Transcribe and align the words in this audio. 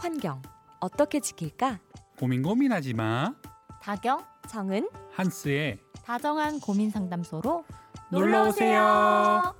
환경 0.00 0.40
어떻게 0.80 1.20
지킬까? 1.20 1.80
고민 2.18 2.42
고민하지 2.42 2.94
마. 2.94 3.34
다경 3.82 4.24
정은 4.48 4.88
한스의 5.12 5.78
다정한 6.04 6.60
고민 6.60 6.90
상담소로 6.90 7.64
놀러 8.10 8.48
오세요. 8.48 9.54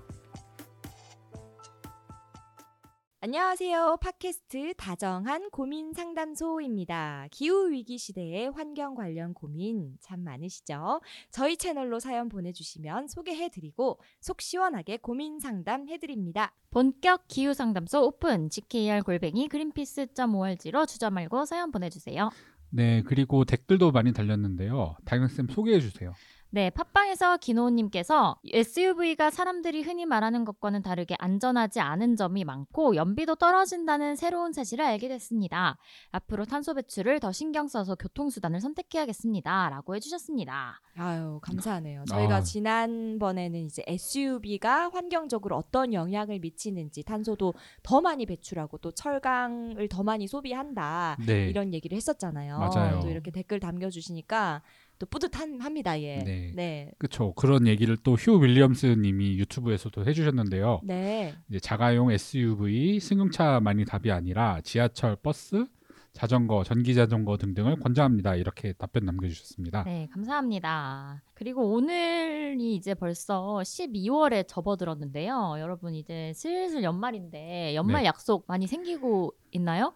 안녕하세요. 3.28 3.98
팟캐스트 4.00 4.72
다정한 4.78 5.50
고민 5.50 5.92
상담소입니다. 5.92 7.26
기후 7.30 7.70
위기 7.70 7.98
시대의 7.98 8.50
환경 8.52 8.94
관련 8.94 9.34
고민 9.34 9.98
참 10.00 10.20
많으시죠? 10.20 11.02
저희 11.30 11.58
채널로 11.58 12.00
사연 12.00 12.30
보내주시면 12.30 13.08
소개해드리고 13.08 14.00
속 14.22 14.40
시원하게 14.40 14.96
고민 14.96 15.40
상담 15.40 15.90
해드립니다. 15.90 16.54
본격 16.70 17.28
기후 17.28 17.52
상담소 17.52 18.02
오픈 18.02 18.48
GKR 18.48 19.02
골뱅이 19.02 19.48
그린피스.org로 19.48 20.86
주저 20.86 21.10
말고 21.10 21.44
사연 21.44 21.70
보내주세요. 21.70 22.30
네, 22.70 23.02
그리고 23.02 23.44
댓글도 23.44 23.92
많이 23.92 24.14
달렸는데요. 24.14 24.96
다경쌤 25.04 25.48
소개해 25.48 25.80
주세요. 25.80 26.14
네, 26.50 26.70
팟빵에서 26.70 27.36
기노님께서 27.36 28.40
SUV가 28.50 29.30
사람들이 29.30 29.82
흔히 29.82 30.06
말하는 30.06 30.46
것과는 30.46 30.82
다르게 30.82 31.14
안전하지 31.18 31.80
않은 31.80 32.16
점이 32.16 32.44
많고 32.44 32.96
연비도 32.96 33.34
떨어진다는 33.34 34.16
새로운 34.16 34.54
사실을 34.54 34.82
알게 34.86 35.08
됐습니다. 35.08 35.76
앞으로 36.10 36.46
탄소 36.46 36.72
배출을 36.72 37.20
더 37.20 37.32
신경 37.32 37.68
써서 37.68 37.94
교통수단을 37.96 38.60
선택해야겠습니다. 38.60 39.68
라고 39.68 39.94
해주셨습니다. 39.94 40.80
아유, 40.96 41.38
감사하네요. 41.42 42.06
저희가 42.08 42.36
아. 42.36 42.42
지난번에는 42.42 43.66
이제 43.66 43.82
SUV가 43.86 44.88
환경적으로 44.88 45.54
어떤 45.54 45.92
영향을 45.92 46.38
미치는지 46.38 47.02
탄소도 47.02 47.52
더 47.82 48.00
많이 48.00 48.24
배출하고 48.24 48.78
또 48.78 48.90
철강을 48.90 49.86
더 49.88 50.02
많이 50.02 50.26
소비한다. 50.26 51.18
네. 51.26 51.50
이런 51.50 51.74
얘기를 51.74 51.94
했었잖아요. 51.94 52.58
맞아요. 52.58 53.00
또 53.00 53.10
이렇게 53.10 53.30
댓글 53.30 53.58
남겨주시니까 53.60 54.62
또 54.98 55.06
뿌듯합니다. 55.06 56.00
예. 56.02 56.18
네. 56.18 56.52
네. 56.54 56.90
그렇죠. 56.98 57.32
그런 57.34 57.66
얘기를 57.66 57.96
또 57.96 58.16
휴 58.16 58.40
윌리엄스 58.42 58.86
님이 58.86 59.38
유튜브에서도 59.38 60.04
해 60.04 60.12
주셨는데요. 60.12 60.80
네. 60.84 61.34
이제 61.48 61.60
자가용 61.60 62.10
SUV, 62.10 62.98
승용차만이 63.00 63.84
답이 63.84 64.10
아니라 64.10 64.60
지하철, 64.62 65.16
버스, 65.16 65.66
자전거, 66.12 66.64
전기 66.64 66.94
자전거 66.96 67.36
등등을 67.36 67.76
권장합니다. 67.78 68.34
이렇게 68.34 68.72
답변 68.72 69.04
남겨 69.04 69.28
주셨습니다. 69.28 69.84
네, 69.84 70.08
감사합니다. 70.12 71.22
그리고 71.34 71.72
오늘이 71.72 72.74
이제 72.74 72.94
벌써 72.94 73.58
12월에 73.62 74.48
접어들었는데요. 74.48 75.56
여러분 75.60 75.94
이제 75.94 76.32
슬슬 76.34 76.82
연말인데 76.82 77.76
연말 77.76 78.02
네. 78.02 78.08
약속 78.08 78.46
많이 78.48 78.66
생기고 78.66 79.32
있나요? 79.52 79.94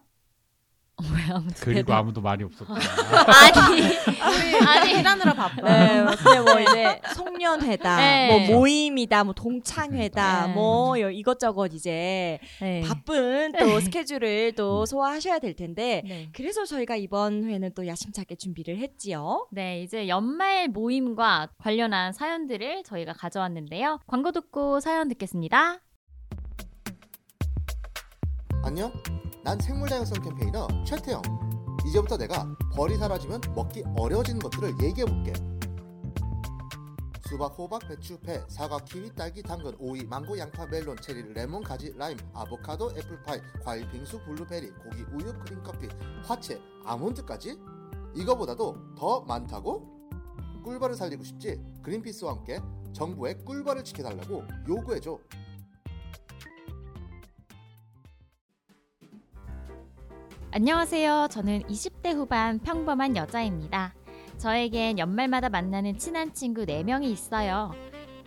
왜 1.01 1.33
아무튼 1.33 1.55
그리고 1.59 1.91
아무도 1.91 2.21
말이 2.21 2.43
없었구나. 2.43 2.79
아니 3.27 4.55
아니 4.63 4.99
일하느라 4.99 5.33
바빠. 5.33 5.61
네, 5.61 6.03
근데 6.17 6.39
뭐 6.39 6.59
이제 6.61 7.01
송년회다, 7.15 7.95
네. 7.97 8.47
뭐 8.47 8.57
모임이다, 8.59 9.23
뭐 9.23 9.33
동창회다, 9.33 10.47
네. 10.47 10.53
뭐 10.53 10.99
여- 11.01 11.09
이것저것 11.09 11.73
이제 11.73 12.39
네. 12.61 12.81
바쁜 12.87 13.51
또 13.53 13.79
스케줄을 13.79 14.53
또 14.53 14.85
소화하셔야 14.85 15.39
될 15.39 15.55
텐데 15.55 16.03
네. 16.07 16.29
그래서 16.31 16.63
저희가 16.63 16.95
이번 16.95 17.43
회는 17.45 17.73
또 17.73 17.87
야심차게 17.87 18.35
준비를 18.35 18.77
했지요. 18.77 19.47
네, 19.51 19.81
이제 19.81 20.07
연말 20.07 20.67
모임과 20.67 21.49
관련한 21.57 22.13
사연들을 22.13 22.83
저희가 22.83 23.13
가져왔는데요. 23.13 23.99
광고 24.05 24.31
듣고 24.31 24.79
사연 24.79 25.07
듣겠습니다. 25.09 25.79
안녕? 28.63 28.93
난 29.43 29.59
생물 29.59 29.89
다양성 29.89 30.23
캠페이너 30.23 30.69
최태영. 30.85 31.21
이제부터 31.85 32.15
내가 32.15 32.55
벌이 32.73 32.95
사라지면 32.95 33.41
먹기 33.53 33.83
어려워지는 33.97 34.39
것들을 34.39 34.81
얘기해 34.81 35.05
볼게. 35.05 35.33
수박, 37.27 37.47
호박, 37.57 37.85
배추, 37.85 38.17
배, 38.19 38.41
사과, 38.47 38.77
키위, 38.79 39.13
딸기, 39.13 39.43
당근, 39.43 39.75
오이, 39.79 40.05
망고, 40.05 40.37
양파, 40.37 40.65
멜론, 40.65 40.95
체리, 41.01 41.33
레몬, 41.33 41.61
가지, 41.61 41.93
라임, 41.97 42.17
아보카도, 42.33 42.91
애플파이, 42.91 43.41
과일, 43.65 43.89
빙수, 43.89 44.23
블루베리, 44.23 44.71
고기, 44.71 45.03
우유, 45.11 45.33
크림, 45.39 45.61
커피, 45.61 45.89
화채, 46.23 46.61
아몬드까지? 46.85 47.59
이거보다도 48.15 48.95
더 48.97 49.21
많다고? 49.21 50.07
꿀벌을 50.63 50.95
살리고 50.95 51.23
싶지? 51.25 51.61
그린피스와 51.81 52.31
함께 52.31 52.61
정부의 52.93 53.43
꿀벌을 53.43 53.83
지켜달라고 53.83 54.43
요구해줘. 54.69 55.19
안녕하세요. 60.55 61.29
저는 61.31 61.63
20대 61.63 62.13
후반 62.13 62.59
평범한 62.59 63.15
여자입니다. 63.15 63.95
저에겐 64.37 64.99
연말마다 64.99 65.49
만나는 65.49 65.97
친한 65.97 66.31
친구 66.31 66.63
4명이 66.67 67.05
있어요. 67.05 67.73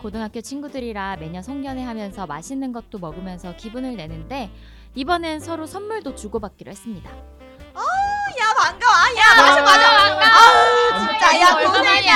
고등학교 0.01 0.41
친구들이라 0.41 1.15
매년 1.21 1.41
송년회 1.41 1.83
하면서 1.83 2.27
맛있는 2.27 2.73
것도 2.73 2.99
먹으면서 2.99 3.55
기분을 3.55 3.95
내는데 3.95 4.51
이번엔 4.93 5.39
서로 5.39 5.65
선물도 5.65 6.15
주고받기로 6.15 6.69
했습니다. 6.69 7.09
야 7.09 8.53
반가워, 8.59 8.93
야 9.17 9.35
마셔 9.41 9.61
마셔, 9.63 9.87
아우 10.19 10.99
진짜 10.99 11.41
야 11.41 11.55
얼마 11.55 11.71
만이야 11.71 11.91
고생이야. 11.95 12.13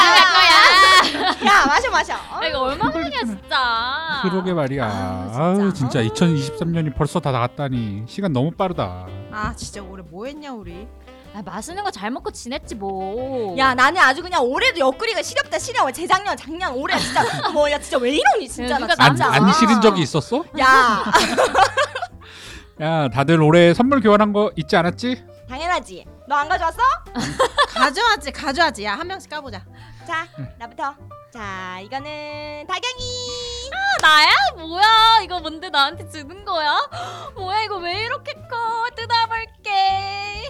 야 1.46 1.66
마셔 1.66 1.90
마셔. 1.90 2.16
어? 2.16 2.46
이거 2.46 2.60
얼마 2.60 2.90
만이야 2.90 3.24
진짜. 3.52 4.22
그러게 4.24 4.54
말이야. 4.54 4.86
아, 4.86 5.26
진짜. 5.28 5.44
아우 5.44 5.74
진짜 5.74 6.02
2023년이 6.04 6.96
벌써 6.96 7.20
다 7.20 7.32
나갔다니 7.32 8.06
시간 8.08 8.32
너무 8.32 8.52
빠르다. 8.52 9.08
아 9.32 9.54
진짜 9.56 9.82
올해 9.84 10.04
뭐 10.10 10.26
했냐 10.26 10.54
우리? 10.54 10.88
아, 11.34 11.42
맛있는 11.44 11.84
거 11.84 11.92
잘 11.92 12.12
먹고 12.12 12.32
지냈지 12.32 12.76
뭐. 12.76 13.58
야 13.58 13.74
나는 13.74 14.00
아주 14.02 14.22
그냥 14.22 14.42
올해도 14.44 14.80
옆구리가 14.80 15.22
시렵다 15.22 15.60
시려워. 15.60 15.92
재작년, 15.92 16.38
작년, 16.38 16.74
올해 16.74 16.98
진짜 16.98 17.24
뭐야 17.52 17.78
진짜 17.80 17.98
왜 17.98 18.12
이러니 18.12 18.48
진짜 18.48 18.78
나 18.80 18.88
누가 18.88 19.04
안, 19.04 19.16
진짜. 19.16 19.32
안 19.34 19.52
싫은 19.52 19.82
적이 19.82 20.02
있었어? 20.04 20.46
야 20.60 21.04
야 22.82 23.10
다들 23.10 23.42
올해 23.42 23.74
선물 23.74 24.00
교환한 24.02 24.32
거 24.34 24.52
있지 24.56 24.76
않았지? 24.78 25.24
당연하지. 25.50 26.06
너 26.28 26.36
안 26.38 26.48
가져왔어? 26.48 26.80
가져왔지 27.76 28.32
가져왔지. 28.32 28.86
야 28.86 28.96
한 28.96 29.08
명씩 29.08 29.30
까보자. 29.30 29.62
자 30.08 30.28
나부터. 30.58 30.96
자 31.34 31.80
이거는 31.82 32.66
다경이. 32.68 33.70
나야? 34.02 34.30
뭐야? 34.58 35.20
이거 35.24 35.40
뭔데 35.40 35.70
나한테 35.70 36.10
주는 36.10 36.44
거야? 36.44 36.78
뭐야 37.36 37.62
이거 37.64 37.78
왜 37.78 38.04
이렇게 38.04 38.34
커? 38.50 38.90
뜯어볼게. 38.96 40.50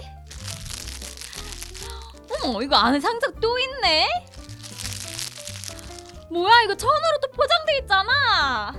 어머 2.44 2.62
이거 2.62 2.76
안에 2.76 2.98
상자 3.00 3.28
또 3.40 3.58
있네? 3.58 4.08
뭐야 6.30 6.62
이거 6.62 6.74
천으로 6.74 7.18
또 7.22 7.28
포장돼 7.32 7.78
있잖아. 7.82 8.72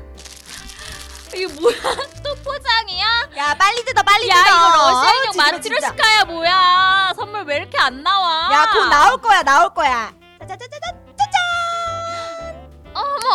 이게 1.35 1.47
뭐야? 1.47 1.75
또 2.23 2.35
포장이야? 2.44 3.29
야 3.38 3.53
빨리 3.55 3.84
뜯어 3.85 4.01
빨리 4.03 4.28
야 4.29 4.35
뜯어. 4.44 4.57
이거 4.57 4.69
러시아 4.91 5.13
인형 5.16 5.31
진짜, 5.31 5.59
진짜. 5.61 5.78
마트로시카야 5.91 6.25
뭐야? 6.25 7.13
선물 7.16 7.44
왜 7.44 7.57
이렇게 7.57 7.78
안 7.78 8.01
나와? 8.03 8.50
야곧 8.51 8.90
나올 8.90 9.22
거야 9.22 9.44
나올 9.44 9.69
거야. 9.73 10.11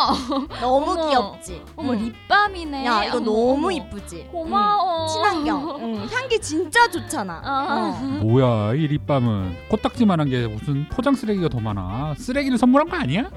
너무 0.61 0.93
어머. 0.93 1.09
귀엽지. 1.09 1.63
어머 1.77 1.93
응. 1.93 1.99
립밤이네. 1.99 2.85
야 2.87 3.05
이거 3.05 3.17
어머, 3.19 3.27
너무 3.27 3.53
어머. 3.53 3.71
이쁘지. 3.71 4.29
고마워. 4.31 5.03
응. 5.03 5.09
친환경. 5.09 5.77
응. 5.81 6.07
향기 6.11 6.39
진짜 6.41 6.89
좋잖아. 6.89 7.41
아. 7.45 7.99
어. 8.01 8.25
뭐야 8.25 8.75
이 8.75 8.87
립밤은 8.87 9.69
코딱지만한 9.71 10.29
게 10.29 10.47
무슨 10.47 10.89
포장 10.89 11.15
쓰레기가 11.15 11.49
더 11.49 11.61
많아. 11.61 12.15
쓰레기를 12.19 12.59
선물한 12.59 12.89
거 12.89 12.97
아니야? 12.97 13.31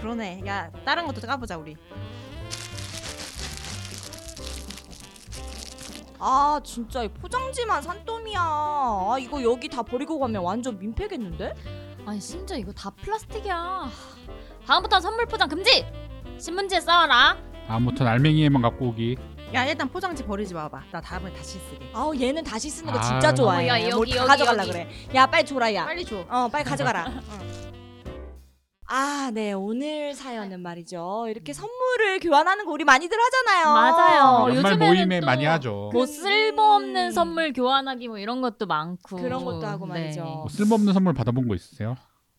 그러네. 0.00 0.42
야 0.46 0.70
다른 0.84 1.06
것도 1.06 1.20
까보자 1.26 1.56
우리. 1.56 1.76
아 6.18 6.58
진짜 6.64 7.02
이 7.02 7.08
포장지만 7.08 7.82
산더미야. 7.82 8.40
아 8.40 9.16
이거 9.20 9.42
여기 9.42 9.68
다 9.68 9.82
버리고 9.82 10.18
가면 10.18 10.42
완전 10.42 10.78
민폐겠는데? 10.78 11.52
아니 12.06 12.20
심지어 12.20 12.56
이거 12.56 12.72
다 12.72 12.90
플라스틱이야. 12.90 13.90
다음부터 14.66 15.00
선물 15.00 15.26
포장 15.26 15.48
금지. 15.48 15.84
신문지에 16.38 16.80
써라. 16.80 17.36
아무튼 17.68 18.06
알맹이에만 18.06 18.62
갖고 18.62 18.88
오기. 18.88 19.16
야 19.54 19.64
일단 19.64 19.88
포장지 19.88 20.24
버리지 20.24 20.54
마봐. 20.54 20.84
나 20.92 21.00
다음에 21.00 21.32
다시 21.32 21.58
쓰게. 21.58 21.90
아우 21.92 22.14
얘는 22.16 22.44
다시 22.44 22.70
쓰는 22.70 22.92
거 22.92 22.98
아. 22.98 23.02
진짜 23.02 23.34
좋아해. 23.34 23.68
어머, 23.70 23.78
야, 23.80 23.82
뭘 23.82 23.90
여기, 23.90 24.10
다 24.12 24.18
여기, 24.18 24.28
가져갈라 24.28 24.62
여기. 24.62 24.72
그래. 24.72 24.88
야 25.14 25.26
빨리 25.26 25.44
줘라 25.44 25.74
야. 25.74 25.84
빨리 25.84 26.04
줘. 26.04 26.24
어 26.28 26.48
빨리 26.48 26.64
가져가라. 26.64 27.06
아, 28.88 29.30
네. 29.34 29.52
오늘 29.52 30.14
사연은 30.14 30.60
말이죠. 30.62 31.26
이렇게 31.28 31.52
선물을 31.52 32.20
교환하는 32.20 32.64
거 32.64 32.72
우리 32.72 32.84
많이들 32.84 33.16
하잖아요. 33.18 33.74
맞아요. 33.74 34.22
어, 34.22 34.54
연말 34.54 34.72
요즘에는 34.72 34.86
모임에 34.86 35.20
또 35.20 35.26
많이 35.26 35.44
하죠. 35.44 35.90
뭐 35.92 36.06
쓸모없는 36.06 37.06
음. 37.06 37.10
선물 37.10 37.52
교환하기 37.52 38.08
뭐 38.08 38.18
이런 38.18 38.40
것도 38.40 38.66
많고 38.66 39.16
그런 39.16 39.44
것도 39.44 39.66
하고 39.66 39.86
네. 39.86 39.92
말이죠. 40.00 40.22
뭐 40.22 40.48
쓸모없는 40.48 40.92
선물 40.92 41.14
받아본 41.14 41.48
거 41.48 41.54
있으세요? 41.54 41.96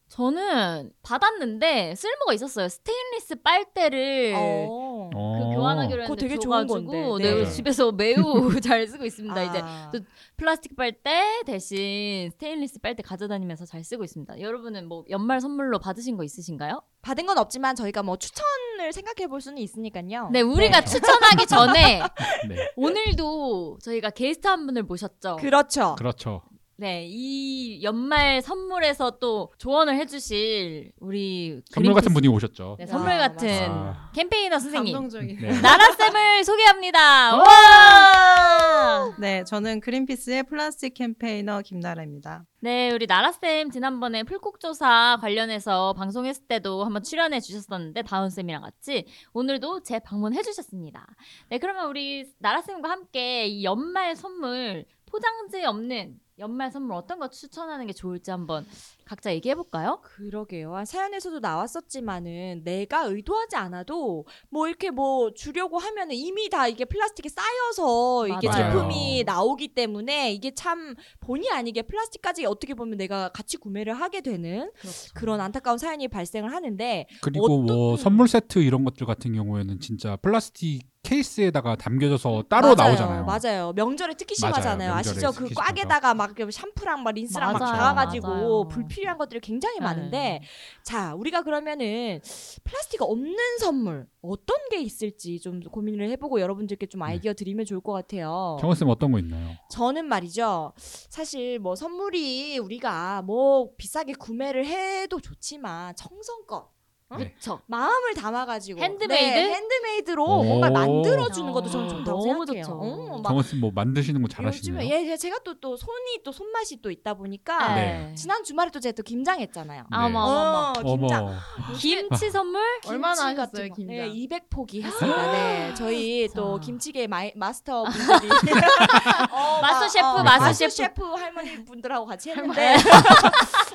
저는 0.09 0.91
받았는데 1.03 1.95
쓸모가 1.95 2.33
있었어요. 2.33 2.69
스테인리스 2.69 3.35
빨대를 3.41 4.33
어. 4.35 4.39
어. 4.39 5.09
어. 5.13 5.39
그 5.49 5.55
교환하기로 5.55 6.03
그거 6.03 6.13
했는데 6.13 6.21
되게 6.21 6.39
좋은 6.39 6.67
줘가지고 6.67 6.91
건데. 6.91 7.29
네, 7.29 7.43
네. 7.43 7.49
집에서 7.49 7.91
매우 7.91 8.23
잘 8.61 8.87
쓰고 8.87 9.05
있습니다. 9.05 9.43
이제 9.43 9.59
아. 9.61 9.91
또 9.93 9.99
플라스틱 10.37 10.75
빨대 10.75 11.41
대신 11.45 12.29
스테인리스 12.31 12.79
빨대 12.79 13.03
가져다니면서 13.03 13.65
잘 13.65 13.83
쓰고 13.83 14.03
있습니다. 14.03 14.39
여러분은 14.39 14.87
뭐 14.87 15.03
연말 15.09 15.41
선물로 15.41 15.79
받으신 15.79 16.15
거 16.15 16.23
있으신가요? 16.23 16.81
받은 17.01 17.25
건 17.25 17.37
없지만 17.37 17.75
저희가 17.75 18.03
뭐 18.03 18.17
추천을 18.17 18.93
생각해 18.93 19.27
볼 19.27 19.41
수는 19.41 19.57
있으니까요. 19.59 20.29
네, 20.31 20.41
우리가 20.41 20.81
추천하기 20.81 21.47
전에 21.47 22.01
네. 22.47 22.71
오늘도 22.75 23.79
저희가 23.81 24.11
게스트 24.11 24.47
한 24.47 24.65
분을 24.65 24.83
모셨죠. 24.83 25.37
그렇죠. 25.37 25.95
그렇죠. 25.97 26.41
네, 26.79 27.07
이 27.09 27.81
연말 27.81 28.39
선물에서 28.43 29.17
또 29.19 29.51
조언을 29.57 29.95
해주실 29.95 30.91
우리 30.99 31.59
선물 31.71 31.95
같은 31.95 32.13
분이 32.13 32.27
오셨죠. 32.27 32.75
네, 32.79 32.85
선물 32.85 33.13
아, 33.13 33.17
같은 33.17 33.47
맞아. 33.47 34.11
캠페이너 34.13 34.59
선생님 34.59 34.93
감동적인. 34.93 35.37
네. 35.41 35.59
나라쌤을 35.59 36.43
소개합니다. 36.45 37.35
어! 37.35 37.39
와! 37.39 39.15
네, 39.17 39.43
저는 39.45 39.79
그린피스의 39.79 40.43
플라스틱 40.43 40.93
캠페이너 40.93 41.63
김나라입니다. 41.63 42.45
네, 42.59 42.91
우리 42.91 43.07
나라쌤 43.07 43.71
지난번에 43.71 44.21
풀국조사 44.21 45.17
관련해서 45.19 45.93
방송했을 45.93 46.45
때도 46.47 46.85
한번 46.85 47.01
출연해 47.01 47.39
주셨었는데 47.39 48.03
다운쌤이랑 48.03 48.61
같이 48.61 49.07
오늘도 49.33 49.81
재방문해 49.81 50.43
주셨습니다. 50.43 51.07
네, 51.49 51.57
그러면 51.57 51.87
우리 51.89 52.31
나라쌤과 52.37 52.87
함께 52.87 53.47
이 53.47 53.63
연말 53.63 54.15
선물 54.15 54.85
포장지 55.07 55.65
없는 55.65 56.19
연말 56.39 56.69
선물 56.71 56.95
어떤 56.95 57.17
거 57.19 57.29
추천하는 57.29 57.87
게 57.87 57.93
좋을지 57.93 58.29
한번 58.29 58.63
각자 59.05 59.33
얘기해 59.33 59.55
볼까요? 59.55 60.01
그러게요. 60.03 60.75
아, 60.75 60.85
사연에서도 60.85 61.39
나왔었지만은 61.39 62.61
내가 62.63 63.05
의도하지 63.05 63.55
않아도 63.55 64.25
뭐 64.49 64.67
이렇게 64.67 64.91
뭐 64.91 65.33
주려고 65.33 65.79
하면은 65.79 66.13
이미 66.15 66.47
다 66.49 66.67
이게 66.67 66.85
플라스틱에 66.85 67.29
쌓여서 67.29 68.27
이게 68.27 68.47
맞아요. 68.49 68.71
제품이 68.73 69.23
나오기 69.25 69.69
때문에 69.69 70.31
이게 70.33 70.53
참 70.53 70.93
본의 71.21 71.49
아니게 71.49 71.81
플라스틱까지 71.83 72.45
어떻게 72.45 72.75
보면 72.75 72.97
내가 72.97 73.29
같이 73.29 73.57
구매를 73.57 73.93
하게 73.95 74.21
되는 74.21 74.69
그렇죠. 74.79 75.11
그런 75.15 75.41
안타까운 75.41 75.79
사연이 75.79 76.07
발생을 76.07 76.53
하는데 76.53 77.07
그리고 77.23 77.47
뭐 77.63 77.93
어떤- 77.93 78.03
선물 78.03 78.27
세트 78.27 78.59
이런 78.59 78.83
것들 78.83 79.07
같은 79.07 79.33
경우에는 79.33 79.79
진짜 79.79 80.15
플라스틱 80.17 80.81
케이스에다가 81.07 81.75
담겨져서 81.75 82.43
따로 82.49 82.75
맞아요. 82.75 82.95
나오잖아요. 82.95 83.25
맞아요. 83.25 83.73
명절에 83.73 84.15
특히 84.15 84.35
맞아요. 84.41 84.53
심하잖아요. 84.53 84.93
명절에 84.93 85.15
아시죠? 85.15 85.31
그 85.31 85.43
특히 85.47 85.55
꽉에다가 85.55 86.13
막그 86.13 86.51
샴푸랑 86.51 87.03
막 87.03 87.11
린스랑 87.13 87.53
막 87.53 87.59
맞아요. 87.59 87.73
박아가지고 87.77 88.27
맞아요. 88.27 88.67
불필요한 88.67 89.17
것들이 89.17 89.39
굉장히 89.39 89.77
네. 89.79 89.83
많은데 89.85 90.41
자 90.83 91.15
우리가 91.15 91.43
그러면은 91.43 92.19
플라스틱 92.63 93.01
없는 93.01 93.35
선물 93.59 94.07
어떤 94.21 94.57
게 94.69 94.81
있을지 94.81 95.39
좀 95.39 95.61
고민을 95.61 96.09
해보고 96.11 96.41
여러분들께 96.41 96.87
좀 96.87 97.01
아이디어 97.03 97.33
드리면 97.33 97.65
좋을 97.65 97.79
것 97.79 97.93
같아요. 97.93 98.57
정원 98.59 98.75
쌤 98.75 98.89
어떤 98.89 99.11
거 99.11 99.19
있나요? 99.19 99.51
저는 99.71 100.05
말이죠. 100.05 100.73
사실 100.77 101.59
뭐 101.59 101.75
선물이 101.75 102.57
우리가 102.59 103.21
뭐 103.21 103.69
비싸게 103.77 104.13
구매를 104.13 104.65
해도 104.65 105.21
좋지만 105.21 105.95
정성껏 105.95 106.76
네. 107.11 107.29
그렇죠. 107.29 107.61
마음을 107.67 108.13
담아가지고 108.15 108.81
핸드메이드? 108.81 109.23
네, 109.37 109.53
핸드메이드로 109.55 110.25
오. 110.25 110.43
뭔가 110.43 110.69
만들어 110.69 111.29
주는 111.29 111.53
것도 111.53 111.69
저는 111.69 111.85
어, 111.85 111.89
좋다고 111.89 112.11
너무 112.19 112.45
생각해요. 112.45 112.63
좋죠. 112.63 112.77
어, 112.77 113.17
막 113.23 113.29
정원 113.29 113.43
쌤뭐 113.43 113.71
만드시는 113.73 114.21
거 114.21 114.27
잘하시네요. 114.27 114.81
요즘에 114.81 114.93
예, 114.93 115.11
예, 115.11 115.15
제가 115.17 115.37
또 115.43 115.57
또 115.59 115.75
손이 115.75 116.19
또 116.23 116.31
손맛이 116.31 116.81
또 116.83 116.91
있다 116.91 117.15
보니까 117.15 117.73
네. 117.75 118.13
지난 118.15 118.43
주말에 118.43 118.69
또 118.71 118.79
제가 118.79 118.93
또 118.95 119.01
김장했잖아요. 119.03 119.81
네. 119.89 119.97
어머 119.97 120.19
어머 120.19 120.29
어머. 120.29 120.73
어, 120.77 120.95
김장. 120.97 121.25
어머. 121.25 121.35
김치 121.79 122.29
선물? 122.29 122.61
얼마나 122.87 123.13
김치 123.15 123.21
하셨어요, 123.23 123.35
같은 123.37 123.69
거. 123.69 123.75
김장? 123.75 123.95
네, 123.95 124.09
200포기 124.13 124.83
했습니다. 124.83 125.31
네, 125.31 125.73
저희 125.75 126.27
또 126.35 126.59
자. 126.59 126.65
김치계 126.65 127.07
마이, 127.07 127.31
마스터 127.35 127.85
분들이 127.85 128.29
어, 129.31 129.59
마스터 129.61 129.79
마- 129.85 129.87
셰프, 129.89 130.07
어, 130.07 130.23
마스터 130.23 130.53
셰프. 130.53 130.75
셰프 130.75 131.03
할머니 131.13 131.65
분들하고 131.65 132.05
같이 132.05 132.29
했는데 132.29 132.75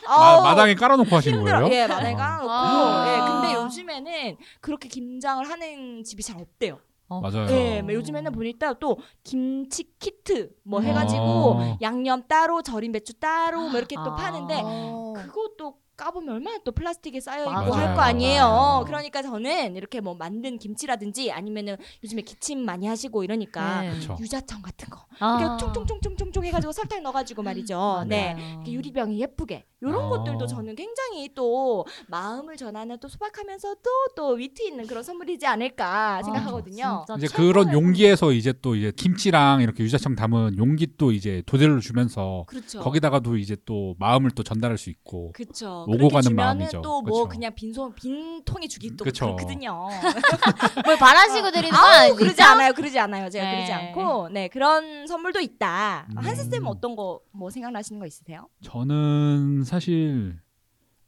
마, 0.07 0.41
마당에 0.43 0.75
깔아놓고 0.75 1.17
하신 1.17 1.35
힘들어. 1.35 1.61
거예요? 1.63 1.75
예, 1.75 1.87
마당에 1.87 2.15
깔아놓고. 2.15 2.51
아. 2.51 3.22
예, 3.27 3.31
근데 3.31 3.55
요즘에는 3.55 4.37
그렇게 4.61 4.89
김장을 4.89 5.49
하는 5.49 6.05
집이 6.05 6.23
잘 6.23 6.41
없대요. 6.41 6.79
맞아요. 7.21 7.47
예, 7.51 7.83
뭐 7.83 7.93
요즘에는 7.93 8.33
보니까 8.33 8.75
또 8.75 8.99
김치 9.23 9.85
키트 9.99 10.55
뭐 10.63 10.81
음. 10.81 10.85
해가지고 10.85 11.55
아. 11.59 11.79
양념 11.83 12.27
따로 12.27 12.63
절인 12.63 12.93
배추 12.93 13.15
따로 13.15 13.69
뭐 13.69 13.79
이렇게 13.79 13.97
또 13.97 14.13
아. 14.13 14.15
파는데 14.15 14.61
어. 14.65 15.13
그것도 15.17 15.82
까보면 15.97 16.35
얼마나 16.35 16.59
또 16.65 16.73
플라스틱에 16.73 17.21
쌓여 17.21 17.45
있고. 17.45 17.75
할 17.75 17.95
거 17.95 18.01
아니에요. 18.01 18.43
맞아요. 18.45 18.85
그러니까 18.87 19.23
저는 19.23 19.77
이렇게 19.77 20.01
뭐 20.01 20.15
만든 20.15 20.59
김치라든지 20.59 21.31
아니면은 21.31 21.77
요즘에 22.03 22.23
기침 22.23 22.61
많이 22.65 22.87
하시고 22.87 23.23
이러니까 23.25 23.83
네. 23.83 23.91
그렇죠. 23.91 24.17
유자청 24.21 24.63
같은 24.63 24.89
거 24.89 25.05
아. 25.19 25.39
이렇게 25.41 25.65
총총총총총총 25.65 26.45
해가지고 26.45 26.73
설탕 26.73 27.03
넣어가지고 27.03 27.43
말이죠. 27.43 28.05
네. 28.09 28.35
맞아요. 28.35 28.53
이렇게 28.55 28.73
유리병이 28.73 29.21
예쁘게 29.21 29.67
이런 29.83 29.95
아. 29.97 30.09
것들도 30.09 30.47
저는 30.47 30.77
굉장히 30.77 31.35
또 31.35 31.85
마음을 32.09 32.57
전하는 32.57 32.99
또 33.01 33.09
소박하면서도 33.09 33.83
또 34.17 34.29
위트 34.33 34.63
있는 34.63 34.87
그런 34.87 35.03
선물이지 35.03 35.45
않을까 35.47 36.23
생각하거든요. 36.23 36.85
아, 36.87 37.05
진짜 37.07 37.27
이제 37.27 37.37
그런. 37.37 37.73
용기에서 37.73 38.33
이제 38.33 38.53
또 38.63 38.75
이제 38.77 38.93
김치랑 38.97 39.61
이렇게 39.63 39.83
유자청 39.85 40.15
담은 40.15 40.57
용기 40.59 40.97
또 40.99 41.11
이제 41.13 41.43
도대를 41.47 41.81
주면서 41.81 42.45
그렇죠. 42.47 42.81
거기다가도 42.81 43.37
이제 43.37 43.57
또 43.65 43.95
마음을 43.99 44.31
또 44.33 44.43
전달할 44.43 44.79
수 44.79 44.91
있고 44.91 45.33
그쵸. 45.33 45.82
오고 45.87 46.09
가는 46.09 46.35
마음이죠. 46.35 46.83
또뭐 46.83 47.03
그쵸. 47.03 47.29
그냥 47.29 47.55
빈손 47.55 47.95
빈 47.95 48.43
통이 48.45 48.69
주기 48.69 48.97
또 48.97 49.05
그쵸. 49.05 49.27
그렇거든요. 49.37 49.89
뭘 50.85 50.97
바라시고 50.99 51.51
드리는 51.51 51.71
거? 51.71 52.15
그러지 52.17 52.43
않아요, 52.43 52.73
그러지 52.73 52.99
않아요. 52.99 53.29
제가 53.31 53.45
네. 53.45 53.55
그러지 53.57 53.73
않고 53.73 54.29
네 54.31 54.49
그런 54.49 55.07
선물도 55.07 55.41
있다. 55.41 56.07
음. 56.11 56.19
한스 56.19 56.45
쌤은 56.51 56.67
어떤 56.67 56.97
거 56.97 57.21
뭐 57.33 57.51
생각나시는 57.51 57.99
거 57.99 58.07
있으세요? 58.07 58.49
저는 58.63 59.65
사실 59.65 60.39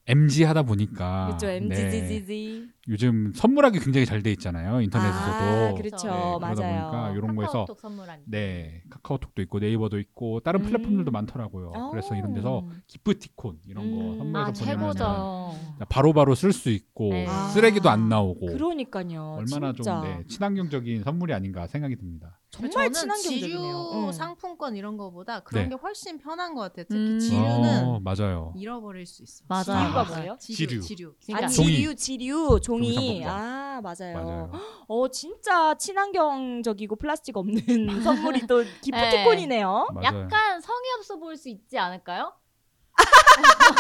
MG 0.06 0.44
하다 0.44 0.62
보니까 0.62 1.26
그렇죠, 1.26 1.46
네, 1.46 1.56
MZZZ. 1.56 2.68
요즘 2.88 3.32
선물하기 3.34 3.78
굉장히 3.80 4.04
잘 4.06 4.22
돼 4.22 4.30
있잖아요 4.32 4.80
인터넷에서도 4.80 5.32
아, 5.32 5.40
네, 5.68 5.74
그렇죠, 5.76 6.06
그러다 6.08 6.38
맞아요. 6.38 6.54
보니까 6.90 7.10
이런 7.16 7.36
거에서 7.36 7.52
카카오톡 7.52 7.80
선물하니. 7.80 8.22
네 8.26 8.82
카카오톡도 8.90 9.42
있고 9.42 9.58
네이버도 9.58 9.98
있고 10.00 10.40
다른 10.40 10.60
음. 10.60 10.66
플랫폼들도 10.66 11.10
많더라고요. 11.10 11.90
그래서 11.90 12.14
이런 12.14 12.32
데서 12.34 12.60
음. 12.60 12.82
기프티콘 12.86 13.58
이런 13.68 13.90
거 13.90 14.02
음. 14.12 14.18
선물해서 14.18 14.50
아 14.50 14.52
보내면 14.52 14.92
최고죠. 14.94 15.54
바로바로 15.88 16.34
쓸 16.34 16.52
수 16.52 16.70
있고 16.70 17.10
네. 17.10 17.26
아. 17.28 17.48
쓰레기도 17.48 17.90
안 17.90 18.08
나오고 18.08 18.46
그러니까요. 18.46 19.36
얼마나 19.38 19.72
진짜. 19.72 20.00
좀 20.00 20.04
네, 20.04 20.22
친환경적인 20.28 21.02
선물이 21.02 21.32
아닌가 21.34 21.66
생각이 21.66 21.96
듭니다. 21.96 22.38
정말 22.50 22.70
저는 22.70 22.92
친환경적이네요. 22.92 23.40
지류 23.48 24.06
응. 24.06 24.12
상품권 24.12 24.76
이런 24.76 24.96
거보다 24.96 25.40
그런 25.40 25.64
네. 25.64 25.68
게 25.70 25.74
훨씬 25.74 26.18
편한 26.18 26.54
것 26.54 26.60
같아요. 26.60 26.84
특히 26.88 27.14
음. 27.14 27.18
지류는 27.18 27.84
어, 27.84 28.00
맞아요. 28.00 28.52
잃어버릴 28.56 29.06
수 29.06 29.24
있어. 29.24 29.42
맞아요. 29.48 29.64
지류가 29.64 29.90
맞아요. 29.92 30.06
뭐예요? 30.14 30.36
지류, 30.38 30.56
지류. 30.56 30.80
지류. 30.82 31.08
아, 31.08 31.12
그러니까 31.26 31.48
종이. 31.48 31.68
지류, 31.74 31.94
지류, 31.96 32.60
종이. 32.78 32.94
종이 32.94 33.24
아, 33.26 33.80
맞아요. 33.82 34.14
맞아요. 34.14 34.50
어, 34.86 35.08
진짜 35.08 35.74
친환경적이고 35.74 36.96
플라스틱 36.96 37.36
없는 37.36 37.60
선물이 38.02 38.46
또 38.46 38.64
기프티콘이네요. 38.82 39.88
맞아요. 39.94 40.04
약간 40.04 40.60
성의 40.60 40.90
없어 40.98 41.16
보일 41.16 41.36
수 41.36 41.48
있지 41.48 41.78
않을까요? 41.78 42.32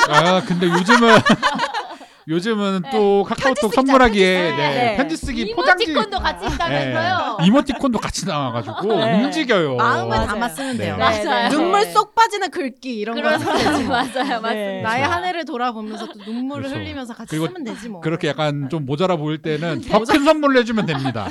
아 0.08 0.40
근데 0.44 0.68
요즘은 0.68 1.08
요즘은 2.26 2.82
또 2.90 3.24
카카오톡 3.28 3.70
쓰기 3.70 3.74
선물하기에 3.74 4.36
편지 4.36 4.56
쓰기. 4.56 4.56
네, 4.56 4.74
네. 4.90 4.96
편지 4.96 5.16
쓰기 5.16 5.54
포장지 5.54 5.84
이모티콘도 5.84 6.18
같이 6.20 6.46
있다면서요. 6.46 7.36
네, 7.40 7.46
이모티콘도 7.46 7.98
같이 7.98 8.26
나와가지고 8.26 8.82
네. 8.96 9.22
움직여요. 9.24 9.76
마음을 9.76 10.08
맞아요. 10.08 10.26
담아 10.28 10.48
쓰면 10.48 10.78
돼요. 10.78 10.96
네. 10.96 11.24
맞아요. 11.24 11.48
눈물 11.50 11.84
쏙 11.86 12.14
빠지는 12.14 12.50
글귀 12.50 12.94
이런 12.98 13.16
거. 13.16 13.22
맞아요, 13.28 13.88
맞습니다. 13.88 14.40
네. 14.52 14.80
나의 14.82 15.04
한 15.04 15.24
해를 15.24 15.44
돌아보면서 15.44 16.06
또 16.06 16.12
눈물을 16.24 16.62
그렇죠. 16.64 16.76
흘리면서 16.80 17.12
같이 17.14 17.36
쓰면 17.36 17.64
되지 17.64 17.88
뭐. 17.90 18.00
그렇게 18.00 18.28
약간 18.28 18.68
좀 18.70 18.86
모자라 18.86 19.16
보일 19.16 19.38
때는 19.42 19.82
더 19.82 20.04
큰 20.04 20.24
선물을 20.24 20.56
해주면 20.60 20.86
됩니다. 20.86 21.28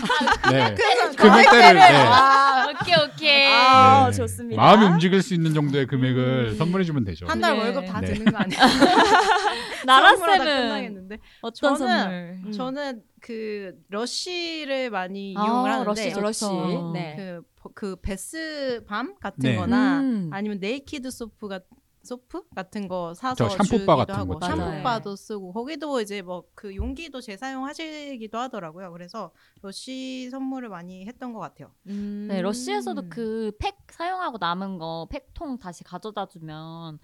네. 0.52 0.76
금액대를 0.76 1.16
금액대를. 1.16 1.74
네. 1.80 2.06
아, 2.08 2.68
오케이 2.70 2.96
오케이. 2.96 3.48
아, 3.54 4.08
네. 4.12 4.18
좋습니다. 4.18 4.62
마음이 4.62 4.86
움직일 4.86 5.22
수 5.22 5.34
있는 5.34 5.54
정도의 5.54 5.88
금액을 5.88 6.50
음. 6.52 6.56
선물해주면 6.58 7.06
되죠. 7.06 7.26
한달 7.28 7.54
네. 7.56 7.60
월급 7.64 7.86
다 7.88 8.02
네. 8.02 8.14
드는 8.14 8.32
거 8.32 8.38
아니야? 8.38 8.60
나라 9.86 10.16
쌤은 10.16 10.83
끝나겠는데. 10.88 11.18
어떤 11.42 11.74
저는- 11.74 11.78
선물? 11.78 12.42
음. 12.46 12.52
저는 12.52 13.04
그 13.22 13.84
러쉬를 13.90 14.90
많이 14.90 15.34
아, 15.38 15.46
이용을 15.46 15.72
하는데 15.72 15.88
러쉬 15.90 16.10
좋죠. 16.10 16.22
러쉬. 16.22 16.46
네. 16.94 17.16
그, 17.16 17.44
그 17.74 17.96
bath 18.02 18.84
bomb 18.88 19.16
같은 19.20 19.40
네. 19.42 19.56
거나 19.56 20.02
음. 20.02 20.30
아니면 20.34 20.60
naked 20.60 21.10
soap 21.12 21.48
같 21.48 21.64
soap 22.06 22.44
같은 22.54 22.90
거 22.90 23.14
사서 23.14 23.36
저 23.36 23.48
샴푸바 23.48 23.64
주기도 23.64 23.96
같은 23.96 24.16
하고 24.16 24.38
거 24.38 24.46
있죠. 24.46 24.58
샴푸바도 24.58 25.16
쓰고 25.16 25.54
거기도 25.54 26.02
이제 26.02 26.22
뭐 26.22 26.44
그 26.54 26.76
용기도 26.76 27.22
재사용하시기도 27.22 28.38
하더라고요. 28.38 28.92
그래서 28.92 29.32
러쉬 29.62 30.30
선물을 30.30 30.68
많이 30.68 31.06
했던 31.08 31.32
것 31.32 31.40
같아요. 31.40 31.72
음. 31.88 32.28
네, 32.30 32.42
러시에서도 32.42 33.08
그 33.08 33.54
팩 33.58 33.78
사용하고 33.90 34.38
남은 34.38 34.80
거 34.80 35.08
팩통 35.10 35.60
다시 35.60 35.86
가져다 35.86 36.26
주면 36.28 37.00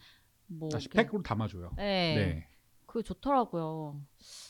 뭐 0.47 0.67
다시 0.67 0.89
이렇게- 0.91 1.07
팩으로 1.07 1.23
담아줘요. 1.23 1.71
네. 1.77 2.15
네. 2.15 2.48
그게 2.89 3.03
좋더라고요. 3.03 4.01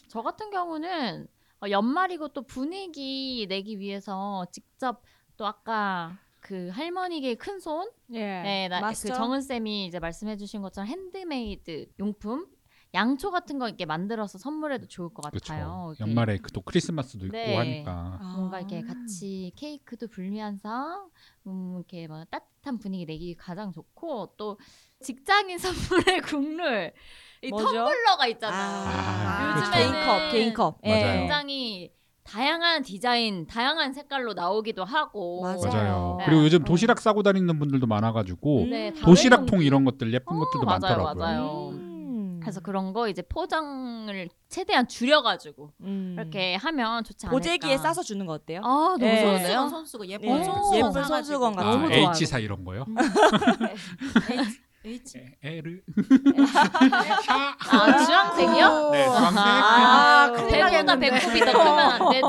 저 0.08 0.22
같은 0.22 0.50
경우는 0.50 1.27
어, 1.62 1.69
연말이고 1.69 2.29
또 2.29 2.43
분위기 2.43 3.46
내기 3.50 3.79
위해서 3.79 4.46
직접 4.51 5.01
또 5.36 5.46
아까 5.46 6.17
그 6.39 6.69
할머니의 6.69 7.36
큰 7.36 7.60
손, 7.60 7.91
예. 8.13 8.19
네, 8.41 8.67
나, 8.69 8.79
그 8.79 8.86
맞죠? 8.86 9.10
정은 9.13 9.41
쌤이 9.41 9.88
이제 9.88 10.00
말씀해주신 10.00 10.62
것처럼 10.62 10.88
핸드메이드 10.88 11.88
용품, 12.00 12.48
양초 12.93 13.29
같은 13.29 13.60
거 13.60 13.67
이렇게 13.67 13.86
만들어서 13.86 14.38
선물해도 14.38 14.88
좋을 14.88 15.13
것 15.13 15.22
그렇죠. 15.29 15.53
같아요. 15.53 15.93
이렇게 15.98 16.10
연말에 16.10 16.38
그 16.38 16.51
또 16.53 16.62
크리스마스도 16.62 17.25
있고 17.25 17.34
네. 17.38 17.55
하니까 17.58 18.19
아. 18.22 18.34
뭔가 18.38 18.60
이렇게 18.60 18.81
같이 18.81 19.51
케이크도 19.58 20.08
불면서 20.08 21.10
음, 21.46 21.75
이렇게 21.75 22.08
뭐 22.08 22.24
따뜻한 22.31 22.79
분위기 22.79 23.05
내기 23.05 23.36
가장 23.36 23.72
좋고 23.74 24.36
또 24.38 24.58
직장인 25.01 25.58
선물의 26.08 26.22
국룰 26.22 26.93
이 27.41 27.50
뭐죠? 27.50 27.67
텀블러가 27.86 28.27
있잖아. 28.31 28.55
아, 28.58 29.58
요즘에는 29.58 29.88
요즘에는 29.88 30.31
개인컵, 30.31 30.31
개인컵. 30.31 30.77
예. 30.86 31.01
맞아요. 31.03 31.19
굉장히 31.19 31.91
다양한 32.24 32.84
디자인, 32.84 33.48
다양한 33.48 33.93
색깔로 33.93 34.34
나오기도 34.34 34.84
하고. 34.84 35.41
맞아요. 35.41 35.60
맞아요. 35.63 36.15
네. 36.19 36.25
그리고 36.25 36.43
요즘 36.43 36.62
어. 36.62 36.65
도시락 36.65 37.00
싸고 37.00 37.24
다니는 37.24 37.58
분들도 37.60 37.88
많아가지고 37.88 38.63
음. 38.63 38.69
네, 38.69 38.93
도시락통. 38.93 39.63
이런 39.63 39.84
것들 39.86 40.13
예쁜 40.13 40.36
어, 40.36 40.39
것들도 40.39 40.65
맞아요, 40.65 40.79
많더라고요. 40.79 41.15
맞아요. 41.15 41.69
음. 41.72 42.39
그래서 42.41 42.60
그런 42.62 42.93
거 42.93 43.08
이제 43.10 43.22
포장을 43.22 44.29
최대한 44.48 44.88
줄여가지고 44.88 45.72
음. 45.81 46.15
이렇게 46.17 46.55
하면 46.55 47.03
좋지 47.03 47.25
않을까. 47.25 47.36
보재기에 47.36 47.77
싸서 47.77 48.01
주는 48.03 48.25
거 48.25 48.34
어때요? 48.34 48.62
아 48.63 48.96
너무 49.00 49.05
예. 49.05 49.22
좋은데요? 49.22 49.67
손수건 49.69 50.10
예쁜 50.10 50.29
예. 50.39 50.43
손수건 50.43 50.75
예쁜 50.77 50.91
사가지고. 50.91 51.15
손수건 51.15 51.55
같은 51.55 51.67
아, 51.67 51.72
너무 51.74 51.88
좋아요. 51.89 52.12
H사 52.15 52.39
이런 52.39 52.63
거요? 52.63 52.86
H 54.86 55.19
에르. 55.43 55.81
아 57.27 58.05
주황색이요? 58.05 58.89
네, 58.91 59.03
주황색. 59.05 59.38
아, 59.38 60.31
큰일 60.33 60.50
배보다. 60.50 60.95
배꼽이 60.95 61.39
더 61.41 61.51
크면 61.51 61.79
안 61.79 62.09
되죠. 62.12 62.27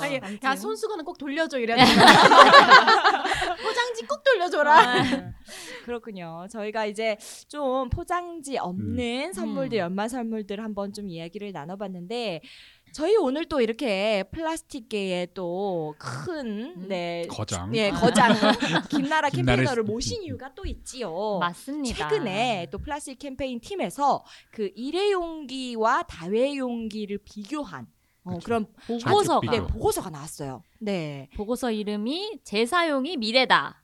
아니. 0.00 0.20
야 0.42 0.56
손수건은 0.56 1.04
꼭 1.04 1.18
돌려줘 1.18 1.58
이래야 1.58 1.76
돼. 1.84 1.84
포장지 3.62 4.06
꼭 4.08 4.22
돌려줘라. 4.24 4.78
아, 4.78 5.04
그렇군요. 5.84 6.46
저희가 6.50 6.86
이제 6.86 7.18
좀 7.48 7.90
포장지 7.90 8.56
없는 8.56 9.32
선물들, 9.34 9.78
음. 9.78 9.80
연말 9.80 10.08
선물들 10.08 10.62
한번 10.64 10.92
좀 10.94 11.08
이야기를 11.10 11.52
나눠봤는데 11.52 12.40
저희 12.92 13.16
오늘 13.16 13.46
또 13.46 13.60
이렇게 13.60 14.22
플라스틱계의 14.30 15.28
또큰 15.34 16.46
음. 16.76 16.88
네. 16.88 17.26
거장. 17.28 17.74
예, 17.74 17.90
거장 17.90 18.32
김나라 18.90 19.30
씨. 19.30 19.80
모신 19.80 20.22
이유가 20.22 20.54
또 20.54 20.64
있지요. 20.66 21.38
맞습니다. 21.38 22.08
최근에 22.08 22.68
또 22.70 22.78
플라스틱 22.78 23.18
캠페인 23.18 23.60
팀에서 23.60 24.24
그 24.50 24.70
일회용기와 24.74 26.02
다회용기를 26.02 27.18
비교한 27.24 27.86
어. 28.24 28.38
그런 28.44 28.66
보고서가 28.86 29.40
비교. 29.40 29.52
네, 29.52 29.60
보고서가 29.60 30.10
나왔어요. 30.10 30.62
네. 30.78 31.28
보고서 31.36 31.70
이름이 31.70 32.40
재사용이 32.44 33.16
미래다. 33.16 33.82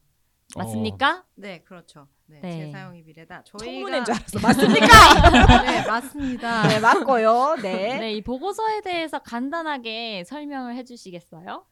맞습니까? 0.54 1.24
네, 1.34 1.60
그렇죠. 1.60 2.08
네, 2.28 2.40
네. 2.42 2.66
재사용이 2.66 3.02
미래다. 3.02 3.42
저희가 3.44 3.64
청문회인 3.64 4.04
줄 4.04 4.14
알았어. 4.14 4.38
맞습니까? 4.40 5.62
네, 5.62 5.87
맞습니다. 5.87 6.68
네, 6.68 6.78
맞고요. 6.80 7.56
네. 7.62 7.99
네, 8.00 8.12
이 8.12 8.23
보고서에 8.23 8.82
대해서 8.82 9.18
간단하게 9.18 10.25
설명을 10.25 10.76
해주시겠어요? 10.76 11.64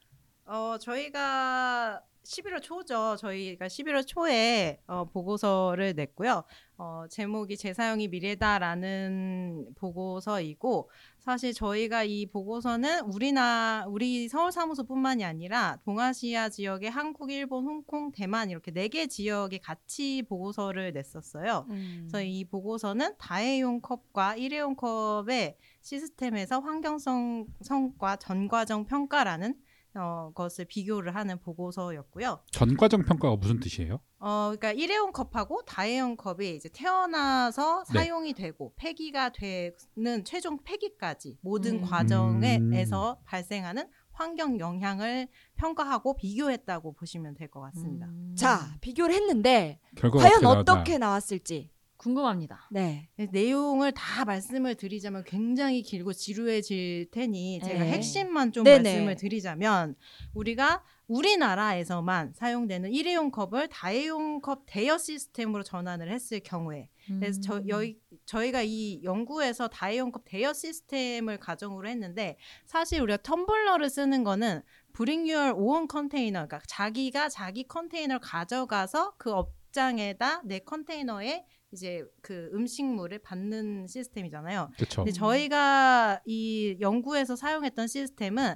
어, 0.45 0.77
저희가 0.79 2.01
11월 2.23 2.61
초죠. 2.61 3.15
저희가 3.17 3.67
11월 3.67 4.05
초에 4.05 4.81
어, 4.87 5.05
보고서를 5.05 5.93
냈고요. 5.95 6.43
어, 6.77 7.05
제목이 7.09 7.55
재사용이 7.55 8.07
미래다라는 8.07 9.67
보고서이고 9.75 10.89
사실 11.27 11.53
저희가 11.53 12.05
이 12.05 12.25
보고서는 12.25 13.01
우리나 13.01 13.83
우리 13.89 14.29
서울 14.29 14.53
사무소뿐만이 14.53 15.25
아니라 15.25 15.77
동아시아 15.83 16.47
지역의 16.47 16.89
한국, 16.89 17.31
일본, 17.31 17.65
홍콩, 17.65 18.13
대만 18.13 18.49
이렇게 18.49 18.71
네 18.71 18.87
개 18.87 19.07
지역에 19.07 19.57
같이 19.57 20.23
보고서를 20.29 20.93
냈었어요. 20.93 21.65
음. 21.69 22.07
그래서 22.09 22.23
이 22.23 22.45
보고서는 22.45 23.15
다회용 23.17 23.81
컵과 23.81 24.37
일회용 24.37 24.77
컵의 24.77 25.57
시스템에서 25.81 26.61
환경성 26.61 27.47
성과 27.59 28.15
전과정 28.15 28.85
평가라는 28.85 29.55
어, 29.97 30.31
것을 30.33 30.65
비교를 30.65 31.15
하는 31.15 31.39
보고서였고요. 31.39 32.39
전과정 32.51 33.03
평가가 33.03 33.35
무슨 33.35 33.59
뜻이에요? 33.59 33.99
어, 34.19 34.53
그러니까 34.55 34.71
일회용 34.73 35.11
컵하고 35.11 35.63
다회용 35.65 36.15
컵이 36.15 36.55
이제 36.55 36.69
태어나서 36.73 37.83
네. 37.93 37.93
사용이 37.93 38.33
되고 38.33 38.73
폐기가 38.77 39.29
되는 39.29 40.23
최종 40.25 40.57
폐기까지 40.63 41.37
모든 41.41 41.75
음. 41.77 41.81
과정에서 41.81 43.19
발생하는 43.25 43.89
환경 44.11 44.59
영향을 44.59 45.27
평가하고 45.57 46.15
비교했다고 46.15 46.93
보시면 46.93 47.35
될 47.35 47.49
것 47.49 47.61
같습니다. 47.61 48.07
음, 48.07 48.33
자, 48.35 48.59
비교를 48.81 49.13
했는데 49.13 49.79
과연? 49.95 50.43
어떻게 50.45 50.97
나왔을지. 50.97 51.71
궁금합니다. 51.97 52.69
네. 52.71 53.09
네, 53.15 53.27
내용을 53.31 53.91
다 53.91 54.23
말씀을 54.23 54.75
드리자면 54.75 55.23
굉장히 55.25 55.81
길고 55.81 56.13
지루해질 56.13 57.09
테니 57.11 57.59
제가 57.63 57.83
네. 57.83 57.91
핵심만 57.91 58.51
좀 58.51 58.63
네네. 58.63 58.83
말씀을 58.83 59.15
드리자면 59.15 59.95
우리가 60.33 60.83
우리나라에서만 61.07 62.33
사용되는 62.33 62.91
일회용 62.91 63.31
컵을 63.31 63.69
다회용 63.69 64.41
컵 64.41 64.63
대여 64.65 64.97
시스템으로 64.97 65.63
전환을 65.63 66.11
했을 66.11 66.39
경우에 66.41 66.89
그래서 67.07 67.39
저, 67.41 67.57
음. 67.57 67.69
여기, 67.69 67.97
저희가 68.25 68.61
이 68.63 69.01
연구에서 69.03 69.69
다회용 69.69 70.11
컵 70.11 70.23
대여 70.25 70.53
시스템을 70.53 71.39
가정으로 71.39 71.87
했는데 71.87 72.37
사실 72.65 73.01
우리가 73.01 73.17
텀블러를 73.17 73.89
쓰는 73.89 74.23
거는 74.23 74.61
bring 74.91 75.27
your 75.27 75.53
own 75.55 75.87
container 75.87 76.45
그러니까 76.45 76.59
자기가 76.67 77.29
자기 77.29 77.65
컨테이너를 77.65 78.19
가져가서 78.19 79.15
그 79.17 79.31
업장에다 79.31 80.41
내 80.43 80.59
컨테이너에 80.59 81.45
이제 81.71 82.03
그 82.21 82.49
음식물을 82.53 83.19
받는 83.19 83.87
시스템이잖아요. 83.87 84.71
그렇죠. 84.77 85.03
근데 85.03 85.11
저희가 85.11 86.21
이 86.25 86.77
연구에서 86.79 87.35
사용했던 87.35 87.87
시스템은 87.87 88.55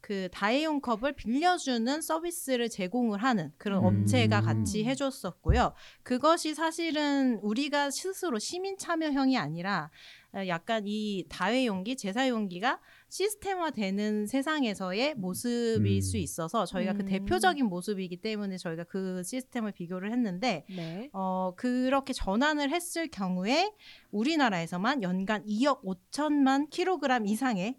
그 0.00 0.28
다회용 0.32 0.80
컵을 0.80 1.12
빌려주는 1.12 2.00
서비스를 2.00 2.68
제공을 2.70 3.22
하는 3.22 3.52
그런 3.58 3.84
음. 3.84 4.02
업체가 4.02 4.40
같이 4.40 4.84
해줬었고요. 4.84 5.74
그것이 6.02 6.54
사실은 6.54 7.38
우리가 7.42 7.90
스스로 7.90 8.38
시민 8.38 8.78
참여형이 8.78 9.36
아니라 9.36 9.90
어, 10.32 10.46
약간 10.46 10.84
이 10.86 11.26
다회용기, 11.28 11.96
재사용기가 11.96 12.80
시스템화되는 13.10 14.26
세상에서의 14.26 15.14
모습일 15.16 15.98
음. 15.98 16.00
수 16.00 16.16
있어서 16.16 16.64
저희가 16.64 16.94
그 16.94 17.00
음. 17.00 17.06
대표적인 17.06 17.66
모습이기 17.66 18.18
때문에 18.18 18.56
저희가 18.56 18.84
그 18.84 19.22
시스템을 19.22 19.72
비교를 19.72 20.12
했는데 20.12 20.64
네. 20.68 21.10
어, 21.12 21.52
그렇게 21.56 22.12
전환을 22.12 22.70
했을 22.70 23.08
경우에 23.08 23.72
우리나라에서만 24.12 25.02
연간 25.02 25.44
2억 25.44 25.82
5천만 25.82 26.70
킬로그램 26.70 27.26
이상의 27.26 27.76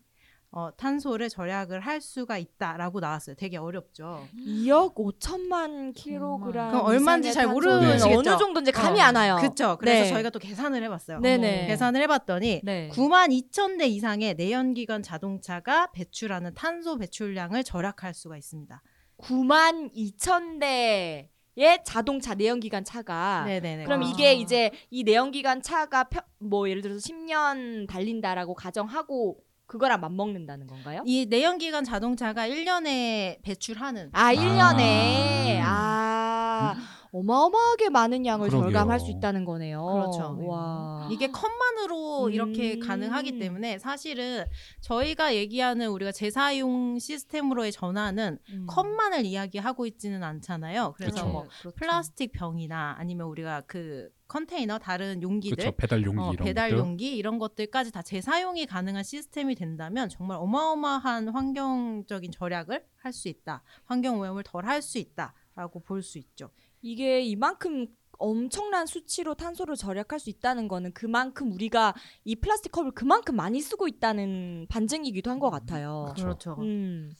어, 0.54 0.70
탄소를 0.76 1.30
절약을 1.30 1.80
할 1.80 2.02
수가 2.02 2.38
있다라고 2.38 3.00
나왔어요. 3.00 3.36
되게 3.38 3.56
어렵죠. 3.56 4.28
2억 4.36 4.96
5천만 4.96 5.94
킬로그램. 5.96 6.72
그럼 6.72 6.86
얼마인지 6.86 7.32
잘 7.32 7.46
탄소는 7.46 7.80
모르시겠죠? 7.80 8.20
어느 8.20 8.38
정도인지 8.38 8.72
감이 8.74 9.00
어, 9.00 9.04
안 9.06 9.16
와요. 9.16 9.38
그렇죠. 9.40 9.78
그래서 9.78 10.04
네. 10.04 10.10
저희가 10.10 10.30
또 10.30 10.40
계산을 10.40 10.84
해봤어요. 10.84 11.20
네네. 11.22 11.68
계산을 11.68 12.02
해봤더니 12.02 12.62
네. 12.66 12.90
9만 12.92 13.30
2천 13.50 13.80
대 13.80 13.88
이상의 13.88 14.36
내연기관 14.36 15.04
자동차가 15.04 15.88
배출하는 15.94 16.54
탄소 16.54 16.98
배출량을 16.98 17.64
절약할 17.64 18.14
수가 18.14 18.36
있습니다. 18.36 18.82
9만 19.20 19.94
2천 19.96 20.60
대 20.60 21.30
의 21.58 21.80
자동차 21.84 22.34
내연기관 22.34 22.86
차가 22.86 23.44
네네네. 23.46 23.84
그럼 23.84 24.02
아. 24.04 24.06
이게 24.10 24.34
이제 24.34 24.72
이 24.90 25.04
내연기관 25.04 25.62
차가 25.62 26.06
펴- 26.06 26.22
뭐 26.40 26.70
예를 26.70 26.82
들어서 26.82 27.00
10년 27.02 27.88
달린다라고 27.90 28.54
가정하고 28.54 29.38
그거랑 29.72 30.02
맞먹는다는 30.02 30.68
건가요? 30.68 31.02
이 31.06 31.26
내연기관 31.30 31.86
자동차가 31.86 32.46
1년에 32.46 33.42
배출하는 33.42 34.10
아, 34.12 34.34
1년에 34.34 35.62
아. 35.64 36.76
아, 36.76 36.76
어마어마하게 37.14 37.90
많은 37.90 38.26
양을 38.26 38.48
그러게요. 38.48 38.70
절감할 38.72 39.00
수 39.00 39.12
있다는 39.12 39.44
거네요. 39.44 39.84
그렇죠. 39.84 40.38
와. 40.48 41.10
이게 41.12 41.28
컵만으로 41.30 42.30
이렇게 42.30 42.76
음. 42.76 42.80
가능하기 42.80 43.38
때문에 43.38 43.80
사실은 43.80 44.46
저희가 44.80 45.36
얘기하는 45.36 45.90
우리가 45.90 46.14
재사용 46.14 47.00
시스템으로의 47.00 47.74
전환은 47.74 48.40
음. 48.52 48.66
컵만을 48.68 49.26
이야기하고 49.26 49.86
있지는 49.88 50.24
않잖아요. 50.24 50.94
그래서 50.96 51.16
그쵸. 51.16 51.28
뭐 51.28 51.48
그렇죠. 51.60 51.76
플라스틱 51.76 52.32
병이나 52.32 52.96
아니면 52.98 53.28
우리가 53.28 53.62
그 53.68 54.10
컨테이너 54.30 54.80
다른 54.80 55.22
용기들 55.22 55.58
그렇죠. 55.58 55.76
배달 55.76 56.04
용기 56.06 56.22
어, 56.22 56.32
이런 56.32 56.46
배달 56.46 56.70
것들. 56.70 56.80
용기 56.80 57.18
이런 57.18 57.38
것들까지 57.38 57.92
다 57.92 58.02
재사용이 58.02 58.66
가능한 58.66 59.04
시스템이 59.04 59.56
된다면 59.56 60.08
정말 60.08 60.38
어마어마한 60.38 61.28
환경적인 61.28 62.32
절약을 62.32 62.86
할 63.04 63.12
수 63.12 63.28
있다. 63.28 63.62
환경 63.84 64.20
오염을 64.22 64.44
덜 64.44 64.66
할 64.66 64.82
수 64.82 64.98
있다라고 65.00 65.82
볼 65.82 66.02
수 66.02 66.18
있죠. 66.18 66.50
이게 66.82 67.22
이만큼 67.22 67.88
엄청난 68.18 68.86
수치로 68.86 69.34
탄소를 69.34 69.76
절약할 69.76 70.20
수 70.20 70.30
있다는 70.30 70.68
거는 70.68 70.94
그만큼 70.94 71.52
우리가 71.52 71.96
이 72.24 72.36
플라스틱 72.36 72.72
컵을 72.72 72.92
그만큼 72.92 73.36
많이 73.36 73.60
쓰고 73.62 73.88
있다는 73.88 74.68
반증이기도 74.70 75.30
한 75.32 75.40
것 75.40 75.50
같아요. 75.50 76.04
그렇죠. 76.16 76.24
그렇죠. 76.24 76.56
음, 76.62 77.12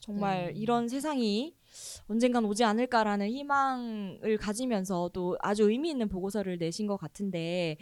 정말 0.00 0.52
네. 0.52 0.60
이런 0.60 0.88
세상이 0.88 1.54
언젠간 2.08 2.44
오지 2.44 2.64
않을까라는 2.64 3.28
희망을 3.28 4.36
가지면서 4.38 5.08
또 5.14 5.38
아주 5.40 5.70
의미 5.70 5.88
있는 5.90 6.08
보고서를 6.08 6.58
내신 6.58 6.86
것 6.86 6.98
같은데 6.98 7.78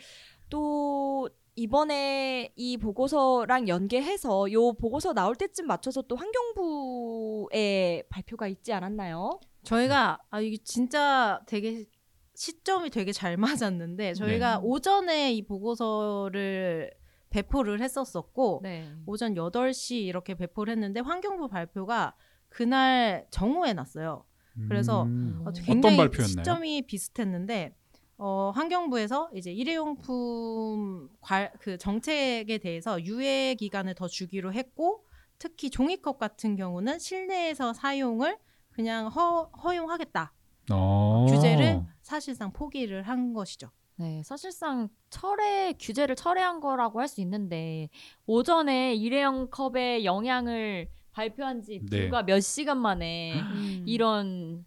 또 0.49 1.29
이번에 1.57 2.53
이 2.55 2.77
보고서랑 2.77 3.67
연계해서 3.67 4.53
요 4.53 4.73
보고서 4.75 5.13
나올 5.13 5.35
때쯤 5.35 5.67
맞춰서 5.67 6.03
또 6.03 6.15
환경부의 6.17 8.05
발표가 8.09 8.47
있지 8.47 8.73
않았나요? 8.73 9.41
저희가 9.63 10.19
아 10.31 10.41
이게 10.41 10.57
진짜 10.65 11.41
되게 11.47 11.87
시점이 12.35 12.91
되게 12.91 13.13
잘 13.13 13.37
맞았는데 13.37 14.15
저희가 14.15 14.57
네. 14.57 14.61
오전에 14.63 15.33
이 15.33 15.45
보고서를 15.47 16.91
배포를 17.31 17.81
했었었고 17.81 18.61
네. 18.63 18.93
오전 19.07 19.35
8시 19.35 19.97
이렇게 20.03 20.35
배포를 20.35 20.73
했는데 20.73 21.01
환경부 21.01 21.49
발표가 21.49 22.15
그날 22.49 23.27
정오에 23.31 23.73
났어요. 23.73 24.25
그래서 24.69 25.05
음. 25.05 25.43
어, 25.47 25.53
굉장히? 25.53 25.97
시점이 26.13 26.83
비슷했는데 26.83 27.75
어, 28.19 28.53
환경부에서 28.55 29.31
이제 29.35 29.51
일회용품 29.53 31.09
관, 31.21 31.51
그 31.59 31.79
정책에 31.79 32.59
대해서 32.59 33.03
유예 33.03 33.55
기간을 33.59 33.95
더 33.95 34.09
주기로 34.09 34.53
했고 34.53 35.07
특히 35.39 35.71
종이컵 35.71 36.19
같은 36.19 36.57
경우는 36.57 36.99
실내에서 36.99 37.73
사용을 37.73 38.37
그냥 38.81 39.09
허, 39.09 39.43
허용하겠다 39.63 40.33
어. 40.73 41.27
규제를 41.29 41.83
사실상 42.01 42.51
포기를 42.51 43.03
한 43.03 43.35
것이죠. 43.35 43.69
네, 43.97 44.23
사실상 44.25 44.89
철회 45.11 45.75
규제를 45.79 46.17
철회한 46.17 46.61
거라고 46.61 47.01
할 47.01 47.07
수 47.09 47.21
있는데 47.21 47.91
오전에 48.27 48.95
일회용 48.95 49.51
컵의 49.51 50.07
영향을 50.07 50.89
발표한 51.13 51.61
지 51.61 51.81
네. 51.91 51.99
불과 52.05 52.23
몇 52.23 52.41
시간 52.41 52.79
만에 52.79 53.35
음. 53.35 53.85
이런 53.87 54.65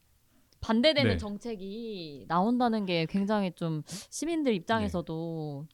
반대되는 0.62 1.12
네. 1.14 1.18
정책이 1.18 2.26
나온다는 2.28 2.86
게 2.86 3.08
굉장히 3.08 3.52
좀 3.56 3.82
시민들 3.88 4.54
입장에서도 4.54 5.66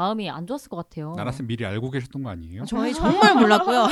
마음이 0.00 0.30
안 0.30 0.46
좋았을 0.46 0.70
것 0.70 0.76
같아요. 0.78 1.12
나라쌤 1.14 1.46
미리 1.46 1.66
알고 1.66 1.90
계셨던 1.90 2.22
거 2.22 2.30
아니에요? 2.30 2.64
저희 2.64 2.94
정말 2.94 3.34
몰랐고요. 3.34 3.86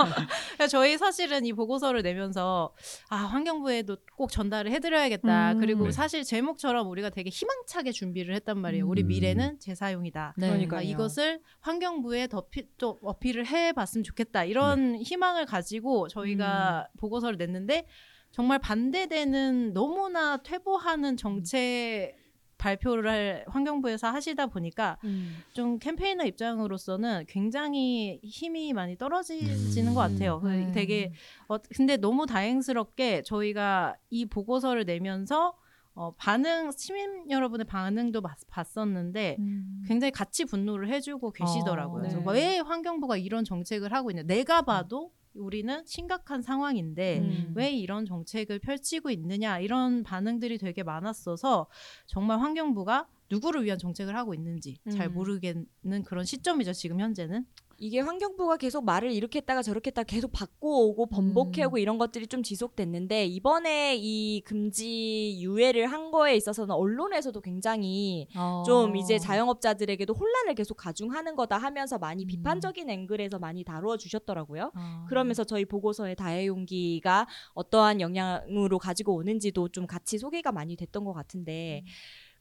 저희 0.70 0.96
사실은 0.96 1.44
이 1.44 1.52
보고서를 1.52 2.00
내면서 2.00 2.72
아 3.10 3.16
환경부에도 3.16 3.98
꼭 4.16 4.30
전달을 4.30 4.70
해드려야겠다. 4.72 5.52
음. 5.52 5.60
그리고 5.60 5.84
네. 5.84 5.92
사실 5.92 6.24
제목처럼 6.24 6.88
우리가 6.88 7.10
되게 7.10 7.28
희망차게 7.28 7.92
준비를 7.92 8.34
했단 8.36 8.58
말이에요. 8.58 8.88
우리 8.88 9.02
음. 9.02 9.08
미래는 9.08 9.58
재사용이다. 9.58 10.34
네. 10.38 10.48
그러니까요. 10.48 10.80
아, 10.80 10.82
이것을 10.82 11.42
환경부에 11.60 12.28
더 12.28 12.46
피, 12.48 12.66
또 12.78 12.98
어필을 13.02 13.46
해봤으면 13.46 14.04
좋겠다. 14.04 14.44
이런 14.44 14.96
희망을 14.96 15.44
가지고 15.44 16.08
저희가 16.08 16.88
보고서를 16.98 17.36
냈는데 17.36 17.86
정말 18.30 18.58
반대되는 18.58 19.74
너무나 19.74 20.38
퇴보하는 20.38 21.18
정책 21.18 22.21
발표를 22.62 23.10
할 23.10 23.44
환경부에서 23.48 24.08
하시다 24.08 24.46
보니까 24.46 24.96
음. 25.02 25.42
좀 25.52 25.80
캠페이너 25.80 26.24
입장으로서는 26.24 27.24
굉장히 27.26 28.20
힘이 28.22 28.72
많이 28.72 28.96
떨어지는 28.96 29.88
음. 29.88 29.94
것 29.94 30.00
같아요. 30.00 30.40
그 30.40 30.46
네. 30.46 30.70
되게 30.70 31.12
어, 31.48 31.58
근데 31.74 31.96
너무 31.96 32.24
다행스럽게 32.24 33.22
저희가 33.22 33.96
이 34.10 34.26
보고서를 34.26 34.84
내면서 34.84 35.54
어, 35.94 36.14
반응 36.16 36.70
시민 36.70 37.28
여러분의 37.30 37.66
반응도 37.66 38.22
봤, 38.22 38.38
봤었는데 38.48 39.36
음. 39.40 39.82
굉장히 39.88 40.12
같이 40.12 40.44
분노를 40.44 40.88
해주고 40.88 41.32
계시더라고요. 41.32 41.98
어, 41.98 42.00
그래서 42.00 42.18
네. 42.18 42.24
왜 42.28 42.58
환경부가 42.58 43.16
이런 43.16 43.44
정책을 43.44 43.92
하고 43.92 44.10
있냐? 44.12 44.22
내가 44.22 44.62
봐도 44.62 45.10
우리는 45.34 45.82
심각한 45.86 46.42
상황인데 46.42 47.18
음. 47.20 47.52
왜 47.54 47.70
이런 47.70 48.04
정책을 48.06 48.58
펼치고 48.58 49.10
있느냐 49.10 49.58
이런 49.58 50.02
반응들이 50.02 50.58
되게 50.58 50.82
많았어서 50.82 51.66
정말 52.06 52.40
환경부가 52.40 53.08
누구를 53.30 53.64
위한 53.64 53.78
정책을 53.78 54.14
하고 54.14 54.34
있는지 54.34 54.78
잘 54.90 55.08
음. 55.08 55.14
모르겠는 55.14 56.02
그런 56.04 56.24
시점이죠 56.24 56.72
지금 56.74 57.00
현재는 57.00 57.46
이게 57.82 57.98
환경부가 57.98 58.58
계속 58.58 58.84
말을 58.84 59.10
이렇게 59.10 59.40
했다가 59.40 59.60
저렇게 59.60 59.88
했다가 59.88 60.06
계속 60.06 60.30
바꿔오고 60.30 61.06
번복해 61.06 61.64
오고 61.64 61.78
음. 61.78 61.78
이런 61.78 61.98
것들이 61.98 62.28
좀 62.28 62.44
지속됐는데 62.44 63.26
이번에 63.26 63.96
이 63.96 64.40
금지 64.42 65.36
유예를 65.40 65.90
한 65.90 66.12
거에 66.12 66.36
있어서는 66.36 66.72
언론에서도 66.72 67.40
굉장히 67.40 68.28
어. 68.36 68.62
좀 68.64 68.94
이제 68.94 69.18
자영업자들에게도 69.18 70.14
혼란을 70.14 70.54
계속 70.54 70.76
가중하는 70.76 71.34
거다 71.34 71.58
하면서 71.58 71.98
많이 71.98 72.24
음. 72.24 72.28
비판적인 72.28 72.88
앵글에서 72.88 73.40
많이 73.40 73.64
다루어 73.64 73.96
주셨더라고요. 73.96 74.70
어. 74.76 75.04
그러면서 75.08 75.42
저희 75.42 75.64
보고서의 75.64 76.14
다해용기가 76.14 77.26
어떠한 77.54 78.00
영향으로 78.00 78.78
가지고 78.78 79.16
오는지도 79.16 79.70
좀 79.70 79.88
같이 79.88 80.18
소개가 80.18 80.52
많이 80.52 80.76
됐던 80.76 81.02
것 81.04 81.12
같은데 81.14 81.84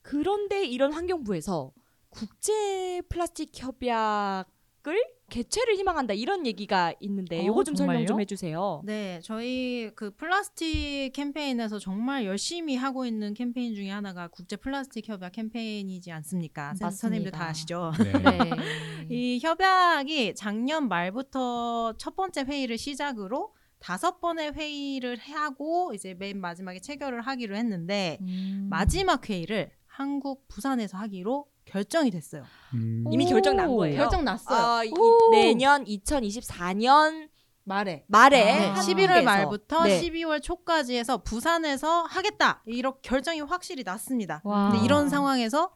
그런데 0.03 0.65
이런 0.67 0.93
환경부에서 0.93 1.71
국제 2.11 3.01
플라스틱 3.09 3.49
협약 3.55 4.45
을 4.87 5.03
개최를 5.29 5.75
희망한다 5.75 6.13
이런 6.15 6.45
얘기가 6.45 6.93
있는데 6.99 7.41
어, 7.41 7.45
요거 7.45 7.63
좀 7.63 7.75
설명 7.75 7.99
좀 7.99 8.07
정말요? 8.07 8.21
해주세요. 8.21 8.81
네 8.83 9.19
저희 9.23 9.91
그 9.95 10.09
플라스틱 10.11 11.11
캠페인에서 11.13 11.77
정말 11.77 12.25
열심히 12.25 12.75
하고 12.75 13.05
있는 13.05 13.33
캠페인 13.35 13.75
중에 13.75 13.91
하나가 13.91 14.27
국제 14.27 14.55
플라스틱 14.55 15.07
협약 15.07 15.33
캠페인이지 15.33 16.11
않습니까? 16.11 16.69
맞습니다. 16.69 16.89
선생님들 16.89 17.31
다 17.31 17.45
아시죠? 17.47 17.91
네. 18.03 18.11
네. 19.07 19.07
이 19.09 19.39
협약이 19.41 20.33
작년 20.35 20.87
말부터 20.87 21.93
첫 21.97 22.15
번째 22.15 22.41
회의를 22.41 22.77
시작으로 22.77 23.53
다섯 23.79 24.19
번의 24.19 24.53
회의를 24.53 25.17
하고 25.17 25.93
이제 25.93 26.13
맨 26.13 26.39
마지막에 26.39 26.79
체결을 26.79 27.21
하기로 27.21 27.55
했는데 27.55 28.17
음. 28.21 28.67
마지막 28.69 29.29
회의를 29.29 29.71
한국 29.85 30.47
부산에서 30.47 30.97
하기로 30.97 31.45
결정이 31.71 32.11
됐어요. 32.11 32.43
음. 32.73 33.05
이미 33.11 33.25
오, 33.25 33.29
결정 33.29 33.55
난 33.55 33.67
거예요. 33.73 33.97
결정 33.97 34.23
났어요. 34.25 34.59
아, 34.59 34.83
이- 34.83 34.91
오. 34.91 35.31
내년 35.31 35.85
2024년 35.85 37.29
말에 37.63 38.03
말에 38.07 38.43
네, 38.43 38.65
한국에서. 38.67 38.91
11월 38.91 39.23
말부터 39.23 39.83
네. 39.83 40.01
12월 40.01 40.41
초까지 40.41 40.97
해서 40.97 41.17
부산에서 41.23 42.03
하겠다. 42.03 42.61
이렇게 42.65 42.99
결정이 43.03 43.41
확실히 43.41 43.83
났습니다. 43.83 44.41
와. 44.43 44.69
근데 44.71 44.83
이런 44.83 45.09
상황에서 45.09 45.71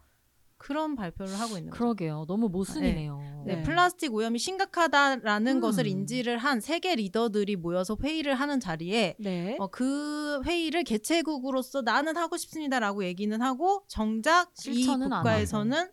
그런 0.65 0.95
발표를 0.95 1.39
하고 1.39 1.59
있는 1.59 1.69
거죠. 1.69 1.77
그러게요. 1.77 2.25
너무 2.27 2.49
모순이네요. 2.49 3.43
네, 3.45 3.57
네. 3.57 3.61
플라스틱 3.61 4.11
오염이 4.11 4.39
심각하다라는 4.39 5.57
음. 5.57 5.61
것을 5.61 5.85
인지를 5.85 6.39
한 6.39 6.59
세계 6.59 6.95
리더들이 6.95 7.55
모여서 7.55 7.95
회의를 8.01 8.33
하는 8.33 8.59
자리에 8.59 9.15
네. 9.19 9.57
어, 9.59 9.67
그 9.67 10.41
회의를 10.43 10.83
개최국으로서 10.83 11.83
나는 11.83 12.17
하고 12.17 12.35
싶습니다라고 12.35 13.03
얘기는 13.03 13.39
하고 13.43 13.83
정작 13.87 14.53
이 14.67 14.87
국가에서는 14.87 15.91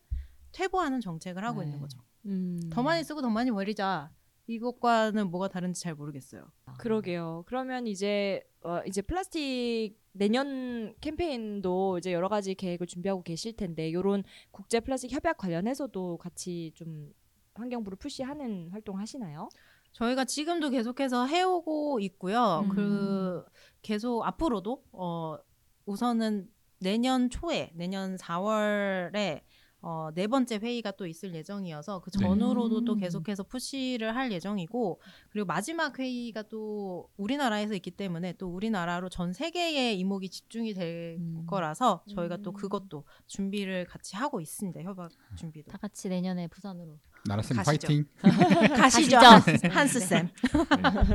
퇴보하는 0.53 1.03
정책을 1.03 1.45
하고 1.45 1.61
네. 1.61 1.67
있는 1.67 1.79
거죠. 1.79 1.99
음. 2.25 2.59
더 2.73 2.83
많이 2.83 3.05
쓰고 3.05 3.21
더 3.21 3.29
많이 3.29 3.51
버리자. 3.51 4.11
이것과는 4.47 5.31
뭐가 5.31 5.49
다른지 5.49 5.83
잘 5.83 5.95
모르겠어요. 5.95 6.51
그러게요. 6.79 7.45
그러면 7.47 7.87
이제 7.87 8.43
어, 8.65 8.81
이제 8.87 9.03
플라스틱 9.03 9.97
내년 10.13 10.95
캠페인도 11.01 11.99
이제 11.99 12.13
여러 12.13 12.29
가지 12.29 12.55
계획을 12.55 12.87
준비하고 12.87 13.23
계실 13.23 13.55
텐데 13.57 13.93
요런 13.93 14.25
국제 14.51 14.81
플라스틱 14.81 15.13
협약 15.13 15.39
관련해서도 15.39 16.19
같이 16.19 16.73
좀 16.75 17.13
환경부를 17.55 17.97
푸시하는 17.97 18.69
활동 18.71 18.99
하시나요? 18.99 19.49
저희가 19.93 20.25
지금도 20.25 20.71
계속해서 20.71 21.27
해오고 21.27 22.01
있고요. 22.01 22.65
음. 22.65 22.69
그 22.71 23.45
계속 23.83 24.25
앞으로도 24.25 24.83
어 24.93 25.39
우선은 25.85 26.49
내년 26.79 27.31
초에 27.31 27.71
내년 27.75 28.17
4월에 28.17 29.43
어, 29.85 30.11
네 30.15 30.29
번째 30.29 30.59
회의가 30.59 30.93
또 30.93 31.07
있을 31.09 31.35
예정이어서 31.35 32.01
그 32.01 32.11
네. 32.13 32.21
전후로도 32.21 32.85
또 32.85 32.93
음. 32.93 32.99
계속해서 32.99 33.43
푸시를 33.43 34.15
할 34.15 34.31
예정이고 34.31 35.01
그리고 35.31 35.47
마지막 35.47 35.99
회의가 35.99 36.43
또 36.43 37.09
우리나라에서 37.17 37.75
있기 37.75 37.91
때문에 37.91 38.35
또 38.35 38.47
우리나라로 38.47 39.09
전 39.09 39.33
세계의 39.33 39.99
이목이 39.99 40.29
집중이 40.29 40.75
될 40.75 41.17
음. 41.19 41.45
거라서 41.49 42.05
저희가 42.15 42.39
또 42.39 42.51
음. 42.51 42.55
그것도 42.55 43.05
준비를 43.27 43.87
같이 43.87 44.15
하고 44.15 44.41
있습니다. 44.41 44.81
협약 44.83 45.11
준비도. 45.37 45.73
다 45.73 45.79
같이 45.79 46.09
내년에 46.09 46.47
부산으로. 46.47 46.99
나라쌤 47.27 47.57
가시죠. 47.57 47.65
파이팅. 47.65 48.05
가시죠. 48.77 49.19
가시죠. 49.19 49.69
한스 49.71 50.01
쌤. 50.01 50.29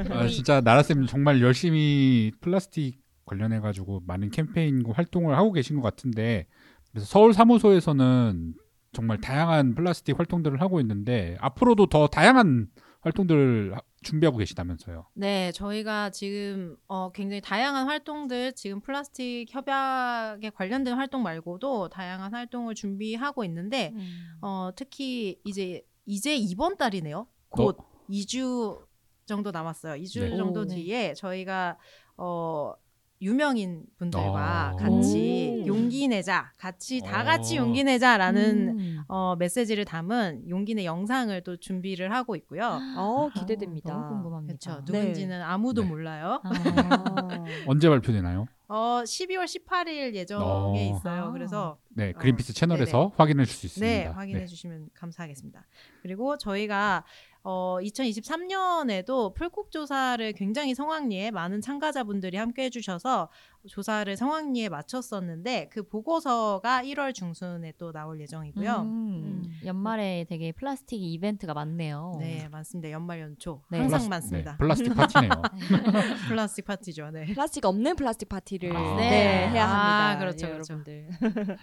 아, 0.10 0.28
진짜 0.28 0.60
나라쌤 0.60 1.06
정말 1.08 1.42
열심히 1.42 2.34
플라스틱 2.42 3.02
관련해 3.26 3.60
가지고 3.60 4.02
많은 4.06 4.32
캠페인 4.32 4.84
활동을 4.90 5.38
하고 5.38 5.52
계신 5.52 5.76
것 5.76 5.82
같은데 5.84 6.48
그래서 6.92 7.06
서울 7.06 7.34
사무소에서는 7.34 8.54
정말 8.94 9.20
다양한 9.20 9.76
플라스틱 9.76 10.18
활동들을 10.18 10.62
하고 10.62 10.80
있는데 10.80 11.38
앞으로도 11.40 11.88
더 11.88 12.08
다양한 12.08 12.68
활동들을 13.02 13.76
하- 13.76 13.82
준비하고 14.04 14.38
계시다면서요. 14.38 15.06
네, 15.14 15.52
저희가 15.52 16.10
지금 16.12 16.76
어, 16.88 17.12
굉장히 17.12 17.42
다양한 17.42 17.88
활동들 17.88 18.54
지금 18.54 18.82
플라스틱 18.82 19.46
협약에 19.50 20.50
관련된 20.52 20.94
활동 20.96 21.24
말고도 21.24 21.90
다양한 21.90 22.34
활동을 22.34 22.76
준비하고 22.76 23.44
있는데 23.46 23.92
음. 23.96 24.38
어, 24.42 24.72
특히 24.76 25.40
이제 25.44 25.84
이제 26.06 26.36
이번 26.36 26.78
달이네요. 26.78 27.28
곧 27.50 27.78
2주 28.10 28.86
정도 29.26 29.52
남았어요. 29.52 30.02
2주 30.02 30.22
네. 30.22 30.38
정도 30.38 30.62
오, 30.62 30.66
네. 30.66 30.76
뒤에 30.76 31.14
저희가 31.14 31.78
어 32.18 32.74
유명인 33.22 33.84
분들과 33.98 34.74
어. 34.74 34.78
같이 34.78 35.62
오. 35.64 35.68
용기 35.68 36.08
내자, 36.08 36.52
같이 36.58 37.02
다 37.02 37.22
어. 37.22 37.24
같이 37.24 37.58
용기 37.58 37.84
내자라는 37.84 38.78
음. 38.80 39.00
어, 39.08 39.36
메시지를 39.38 39.86
담은 39.86 40.48
용기 40.50 40.76
내 40.76 40.86
영상을 40.86 41.42
또 41.44 41.58
준비를 41.58 42.14
하고 42.14 42.36
있고요. 42.36 42.80
어, 42.98 43.30
기대됩니다. 43.34 43.94
너무 43.94 44.10
궁금합니다. 44.10 44.58
그렇죠. 44.76 44.86
네. 44.92 45.00
누군지는 45.00 45.42
아무도 45.42 45.82
네. 45.82 45.88
몰라요. 45.88 46.42
아. 46.44 46.50
아. 46.50 47.44
언제 47.66 47.90
발표되나요? 47.90 48.46
어, 48.70 49.02
12월 49.04 49.46
18일 49.46 50.14
예정에 50.14 50.44
어. 50.44 50.76
있어요. 50.76 51.24
아. 51.24 51.32
그래서 51.32 51.78
네, 51.90 52.10
어, 52.10 52.20
그린피스 52.20 52.54
채널에서 52.54 53.14
확인해 53.16 53.46
줄 53.46 53.56
수 53.56 53.66
있습니다. 53.66 53.88
네, 53.88 54.06
확인해 54.08 54.46
주시면 54.46 54.90
감사하겠습니다. 54.94 55.66
그리고 56.04 56.38
저희가 56.38 57.04
어, 57.44 57.78
2023년에도 57.82 59.34
플콕 59.34 59.72
조사를 59.72 60.32
굉장히 60.34 60.76
성황리에 60.76 61.32
많은 61.32 61.62
참가자분들이 61.62 62.38
함께 62.38 62.64
해주셔서 62.66 63.30
조사를 63.68 64.16
성황리에 64.16 64.70
마쳤었는데 64.70 65.70
그 65.72 65.84
보고서가 65.88 66.84
1월 66.84 67.14
중순에 67.14 67.74
또 67.78 67.92
나올 67.92 68.20
예정이고요. 68.22 68.72
음, 68.82 69.44
연말에 69.66 70.26
되게 70.30 70.52
플라스틱 70.52 71.02
이벤트가 71.02 71.54
많네요. 71.54 72.16
네, 72.20 72.48
많습니다. 72.50 72.92
연말 72.92 73.22
연초 73.22 73.62
네. 73.70 73.80
항상 73.80 74.00
플라스- 74.02 74.10
많습니다. 74.10 74.52
네, 74.52 74.58
플라스틱 74.58 74.94
파티네요. 74.96 75.32
플라스틱 76.30 76.66
파티죠. 76.66 77.12
네. 77.12 77.26
플라스틱 77.26 77.66
없는 77.66 77.96
플라스틱 77.96 78.30
파티를 78.30 78.76
아. 78.76 78.96
네, 78.96 79.10
네. 79.10 79.50
해야 79.50 79.68
합니다. 79.68 80.10
아, 80.12 80.18
그렇죠, 80.18 80.48
예, 80.48 80.52
그렇죠. 80.52 80.74
여러분들. 80.74 81.10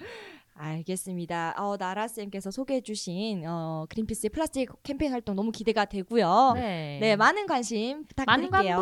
알겠습니다. 0.57 1.55
어, 1.59 1.77
나라 1.77 2.07
쌤께서 2.07 2.51
소개해주신 2.51 3.45
어, 3.47 3.87
그린피스의 3.89 4.31
플라스틱 4.31 4.71
캠페인 4.83 5.13
활동 5.13 5.35
너무 5.35 5.51
기대가 5.51 5.85
되고요. 5.85 6.53
네, 6.55 6.99
네. 7.01 7.17
많은 7.17 7.47
관심 7.47 8.05
부탁드릴게요. 8.07 8.79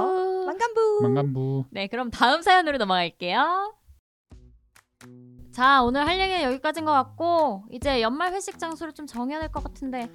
만관부. 0.46 0.98
망간부. 1.02 1.64
네, 1.70 1.86
그럼 1.86 2.10
다음 2.10 2.42
사연으로 2.42 2.76
넘어갈게요. 2.78 3.74
자, 5.52 5.82
오늘 5.82 6.06
할 6.06 6.18
얘기는 6.20 6.42
여기까지인 6.42 6.84
것 6.84 6.92
같고 6.92 7.64
이제 7.70 8.00
연말 8.00 8.32
회식 8.32 8.58
장소를 8.58 8.92
좀 8.94 9.06
정해야 9.06 9.38
될 9.40 9.48
것 9.50 9.62
같은데 9.62 10.08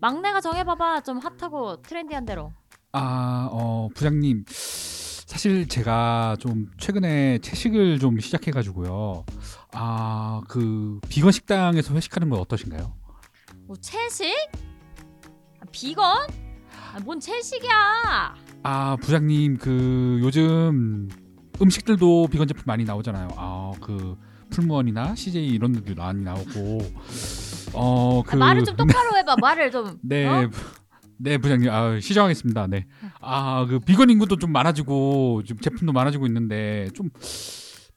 막내가 0.00 0.40
정해봐봐 0.40 1.02
좀 1.02 1.18
핫하고 1.18 1.80
트렌디한 1.82 2.24
대로. 2.24 2.52
아, 2.92 3.48
어, 3.50 3.88
부장님. 3.94 4.44
사실 4.46 5.66
제가 5.66 6.36
좀 6.40 6.70
최근에 6.78 7.38
채식을 7.38 7.98
좀 7.98 8.18
시작해가지고요. 8.20 9.24
아, 9.74 10.40
그 10.48 11.00
비건 11.08 11.32
식당에서 11.32 11.94
회식하는 11.94 12.28
건 12.28 12.40
어떠신가요? 12.40 12.94
뭐 13.66 13.76
채식? 13.76 14.26
아, 15.60 15.64
비건? 15.70 16.04
아, 16.94 17.00
뭔 17.04 17.18
채식이야? 17.20 18.34
아, 18.64 18.96
부장님 19.00 19.56
그 19.58 20.20
요즘 20.22 21.08
음식들도 21.60 22.28
비건 22.30 22.48
제품 22.48 22.64
많이 22.66 22.84
나오잖아요. 22.84 23.28
아, 23.36 23.72
그 23.80 24.16
풀무원이나 24.50 25.14
CJ 25.14 25.46
이런 25.48 25.72
데도 25.72 25.94
많이 25.94 26.22
나오고. 26.22 26.78
어, 27.72 28.22
그 28.26 28.34
아, 28.34 28.38
말을 28.38 28.64
좀 28.64 28.76
똑바로 28.76 29.16
해봐. 29.16 29.36
말을 29.40 29.70
좀. 29.70 29.98
네. 30.04 30.26
어? 30.26 30.48
부- 30.48 30.82
네, 31.16 31.38
부장님. 31.38 31.70
아, 31.70 31.98
시정하겠습니다. 32.00 32.66
네. 32.66 32.86
아, 33.20 33.64
그 33.66 33.78
비건 33.78 34.10
인구도 34.10 34.36
좀 34.36 34.52
많아지고 34.52 35.44
좀 35.44 35.58
제품도 35.58 35.92
많아지고 35.92 36.26
있는데 36.26 36.88
좀 36.94 37.08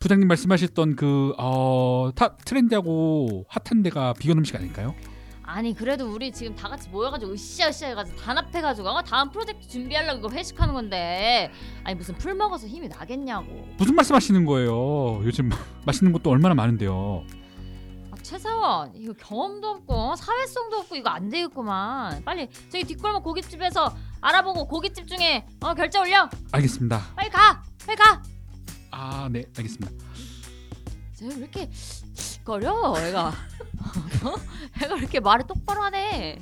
부장님 0.06 0.28
말씀하셨던 0.28 0.96
그 0.96 1.34
어, 1.40 2.12
타, 2.16 2.36
트렌디하고 2.36 3.46
핫한 3.50 3.82
데가 3.82 4.14
비건 4.14 4.38
음식 4.38 4.56
아닐까요? 4.56 4.94
아니 5.42 5.74
그래도 5.74 6.08
우리 6.08 6.32
지금 6.32 6.56
다 6.56 6.70
같이 6.70 6.90
모여가지고 6.90 7.32
으쌰으쌰 7.32 7.88
해가지고 7.88 8.16
단합해가지고 8.22 8.88
어, 8.88 9.02
다음 9.02 9.32
프로젝트 9.32 9.68
준비하려고 9.68 10.20
이거 10.20 10.30
회식하는 10.30 10.76
건데 10.76 11.52
아니 11.84 11.96
무슨 11.96 12.14
풀 12.20 12.36
먹어서 12.36 12.68
힘이 12.68 12.88
나겠냐고 12.88 13.68
무슨 13.80 13.96
말씀하시는 13.96 14.46
거예요? 14.46 15.24
요즘 15.24 15.50
맛있는 15.88 16.14
것도 16.14 16.30
얼마나 16.30 16.54
많은데요. 16.54 17.24
아, 18.12 18.16
최사원 18.22 18.92
이거 18.94 19.12
경험도 19.14 19.68
없고 19.68 19.92
어, 19.92 20.16
사회성도 20.16 20.78
없고 20.82 20.98
이거 20.98 21.10
안 21.10 21.30
되겠구만 21.30 22.24
빨리 22.24 22.48
저기 22.70 22.84
뒷골목 22.84 23.24
고깃집에서 23.24 23.92
알아보고 24.22 24.68
고깃집 24.68 25.08
중에 25.08 25.48
어 25.62 25.74
결제 25.74 25.98
올려 25.98 26.30
알겠습니다. 26.52 27.02
빨리 27.16 27.32
가 27.32 27.64
빨리 27.88 27.98
가 27.98 28.22
아, 28.98 29.28
네, 29.30 29.44
알겠습니다. 29.58 29.92
쟤왜 31.16 31.36
이렇게 31.36 31.70
거려 32.46 32.96
애가 32.98 33.28
어? 33.28 33.34
애가 34.82 34.94
왜 34.94 35.00
이렇게 35.00 35.20
말을 35.20 35.46
똑바로 35.48 35.82
하네 35.84 36.40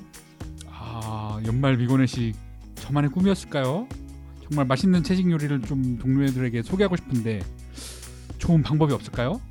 아, 0.68 1.42
연말 1.46 1.80
회식 2.02 2.34
저만의 2.76 3.10
꿈이었을까요? 3.12 3.88
정말 4.44 4.66
맛있는 4.68 5.02
채식 5.04 5.30
요리를 5.32 5.62
좀 5.64 5.98
동료애들에게 5.98 6.62
소개하고 6.62 6.96
싶은데 6.96 7.42
좋은 8.38 8.62
방법이 8.62 8.94
없을까요? 8.94 9.42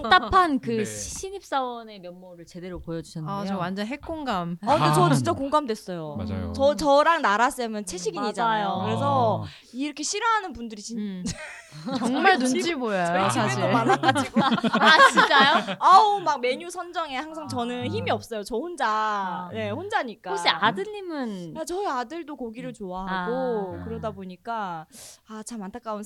답답한 0.00 0.58
그 0.60 0.70
네. 0.78 0.84
신입사원의 0.84 2.00
면모를 2.00 2.46
제대로 2.46 2.80
보여주셨는데요 2.80 3.36
아, 3.42 3.44
저 3.46 3.56
완전 3.58 3.86
핵공감. 3.86 4.58
아, 4.62 4.66
근데 4.74 4.84
아. 4.84 4.92
저 4.92 5.12
진짜 5.14 5.32
공감됐어요. 5.32 6.16
맞아요. 6.16 6.52
저 6.54 6.74
저랑 6.76 7.22
나라 7.22 7.50
쌤은 7.50 7.84
채식인이잖아요. 7.86 8.68
맞아요. 8.68 8.82
그래서 8.84 9.44
아, 9.44 9.48
이렇게 9.72 10.02
싫어하는 10.02 10.52
분들이 10.52 10.80
진 10.82 10.98
음. 10.98 11.24
정말 11.98 12.38
눈치 12.38 12.74
보여요, 12.74 13.06
저희 13.06 13.30
사실. 13.30 13.54
집에도 13.56 13.72
많아가지고 13.72 14.40
아 14.78 15.10
진짜요? 15.10 15.76
아우 15.80 16.20
막 16.20 16.38
메뉴 16.40 16.68
선정에 16.68 17.16
항상 17.16 17.48
저는 17.48 17.82
아. 17.82 17.86
힘이 17.86 18.10
없어요. 18.10 18.42
저 18.44 18.56
혼자 18.56 18.86
아. 18.86 19.48
네 19.52 19.70
혼자니까. 19.70 20.30
혹시 20.30 20.48
아드님은 20.50 21.54
아, 21.56 21.64
저희 21.64 21.86
아들도 21.86 22.36
고기를 22.36 22.74
좋아하고 22.74 23.76
아. 23.80 23.84
그러다 23.84 24.10
보니까 24.10 24.86
아 25.28 25.42
참 25.44 25.62
안타까운 25.62 26.02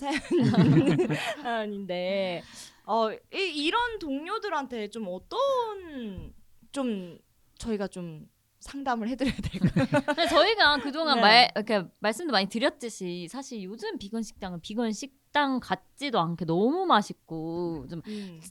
사연인데 1.44 2.42
어 2.87 3.11
이, 3.12 3.18
이런 3.64 3.99
동료들한테 3.99 4.88
좀 4.90 5.07
어떤 5.09 6.33
좀 6.72 7.18
저희가 7.59 7.88
좀 7.88 8.29
상담을 8.61 9.09
해드려야 9.09 9.35
될까요? 9.37 9.87
근데 10.07 10.27
저희가 10.29 10.79
그동안 10.79 11.16
네. 11.16 11.20
말 11.20 11.51
이렇게 11.55 11.85
말씀도 12.01 12.33
많이 12.33 12.49
드렸듯이 12.49 13.29
사실 13.29 13.62
요즘 13.62 13.99
비건 13.99 14.22
식당은 14.22 14.61
비건 14.61 14.92
식당 14.92 15.61
같지도 15.61 16.18
않게 16.20 16.44
너무 16.46 16.87
맛있고 16.87 17.87
좀 17.88 18.03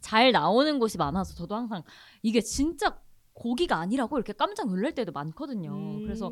잘 0.01 0.31
나오는 0.31 0.79
곳이 0.79 0.97
많아서 0.97 1.33
저도 1.35 1.55
항상 1.55 1.83
이게 2.21 2.41
진짜 2.41 2.99
고기가 3.33 3.77
아니라고 3.77 4.17
이렇게 4.17 4.33
깜짝 4.33 4.67
놀랄 4.67 4.93
때도 4.93 5.11
많거든요. 5.11 5.71
음. 5.73 6.03
그래서 6.03 6.31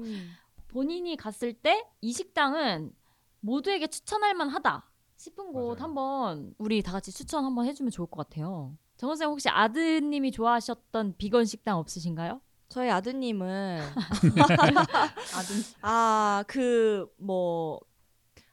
본인이 0.69 1.15
갔을 1.15 1.53
때 1.53 1.85
이 2.01 2.11
식당은 2.13 2.93
모두에게 3.41 3.87
추천할 3.87 4.33
만하다 4.35 4.89
싶은 5.23 5.53
곳 5.53 5.75
맞아요. 5.79 5.83
한번 5.83 6.53
우리 6.57 6.81
다 6.81 6.91
같이 6.91 7.09
추천 7.11 7.45
한번 7.45 7.65
해주면 7.65 7.91
좋을 7.91 8.07
것 8.09 8.27
같아요. 8.27 8.75
정원 8.97 9.15
쌤 9.17 9.29
혹시 9.29 9.47
아드님이 9.47 10.31
좋아하셨던 10.31 11.15
비건 11.17 11.45
식당 11.45 11.77
없으신가요? 11.77 12.41
저희 12.67 12.89
아드님은 12.89 13.79
아들. 15.33 15.63
아그 15.81 17.07
뭐 17.17 17.79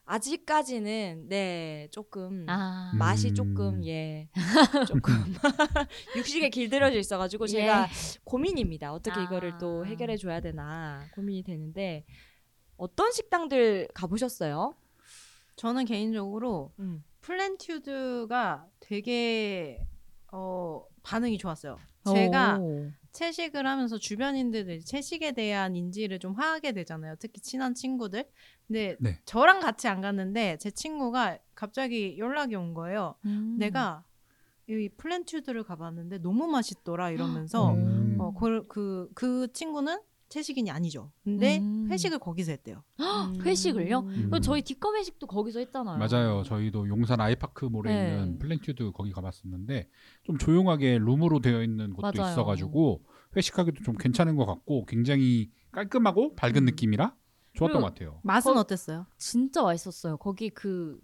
아직까지는 0.05 1.27
네 1.27 1.89
조금 1.91 2.45
아, 2.47 2.93
맛이 2.97 3.29
음. 3.29 3.35
조금 3.35 3.85
예 3.85 4.29
조금 4.87 5.13
육식에 6.15 6.49
길들여져 6.49 6.97
있어가지고 6.99 7.47
제가 7.47 7.87
고민입니다. 8.23 8.93
어떻게 8.93 9.19
아. 9.19 9.23
이거를 9.23 9.57
또 9.57 9.85
해결해 9.85 10.15
줘야 10.15 10.39
되나 10.39 11.01
고민이 11.15 11.43
되는데 11.43 12.05
어떤 12.77 13.11
식당들 13.11 13.89
가보셨어요? 13.93 14.73
저는 15.61 15.85
개인적으로 15.85 16.71
음. 16.79 17.03
플랜튜드가 17.19 18.65
되게 18.79 19.85
어, 20.31 20.83
반응이 21.03 21.37
좋았어요. 21.37 21.77
제가 22.03 22.57
오. 22.57 22.89
채식을 23.11 23.67
하면서 23.67 23.99
주변인들이 23.99 24.83
채식에 24.83 25.33
대한 25.33 25.75
인지를 25.75 26.17
좀 26.17 26.33
하게 26.33 26.71
되잖아요. 26.71 27.13
특히 27.19 27.41
친한 27.41 27.75
친구들. 27.75 28.27
근데 28.65 28.95
네. 28.99 29.19
저랑 29.25 29.59
같이 29.59 29.87
안 29.87 30.01
갔는데 30.01 30.57
제 30.57 30.71
친구가 30.71 31.37
갑자기 31.53 32.17
연락이 32.17 32.55
온 32.55 32.73
거예요. 32.73 33.13
음. 33.25 33.57
내가 33.59 34.03
이 34.67 34.89
플랜튜드를 34.97 35.63
가봤는데 35.63 36.23
너무 36.23 36.47
맛있더라 36.47 37.11
이러면서 37.11 37.75
음. 37.75 38.15
어, 38.19 38.33
그, 38.33 38.65
그, 38.67 39.11
그 39.13 39.47
친구는 39.53 39.99
채식인이 40.31 40.71
아니죠. 40.71 41.11
근데 41.23 41.59
음. 41.59 41.87
회식을 41.91 42.17
거기서 42.19 42.51
했대요. 42.51 42.83
회식을요? 43.43 43.99
음. 43.99 44.15
그리고 44.15 44.39
저희 44.39 44.61
뒷검 44.61 44.95
회식도 44.95 45.27
거기서 45.27 45.59
했잖아요. 45.59 45.97
맞아요. 45.99 46.43
저희도 46.43 46.87
용산 46.87 47.19
아이파크 47.21 47.65
몰에 47.65 47.93
네. 47.93 48.09
있는 48.11 48.39
플랜튜드 48.39 48.91
거기 48.91 49.11
가봤었는데 49.11 49.89
좀 50.23 50.37
조용하게 50.37 50.97
룸으로 50.99 51.39
되어 51.41 51.61
있는 51.63 51.93
곳도 51.93 52.11
맞아요. 52.17 52.31
있어가지고 52.31 53.03
회식하기도 53.35 53.83
좀 53.83 53.95
괜찮은 53.97 54.35
것 54.35 54.45
같고 54.45 54.85
굉장히 54.85 55.51
깔끔하고 55.71 56.35
밝은 56.35 56.57
음. 56.57 56.65
느낌이라 56.65 57.15
좋았던 57.53 57.81
것 57.81 57.87
같아요. 57.89 58.19
맛은 58.23 58.53
거- 58.53 58.59
어땠어요? 58.61 59.05
진짜 59.17 59.61
맛있었어요. 59.61 60.17
거기 60.17 60.49
그 60.49 60.99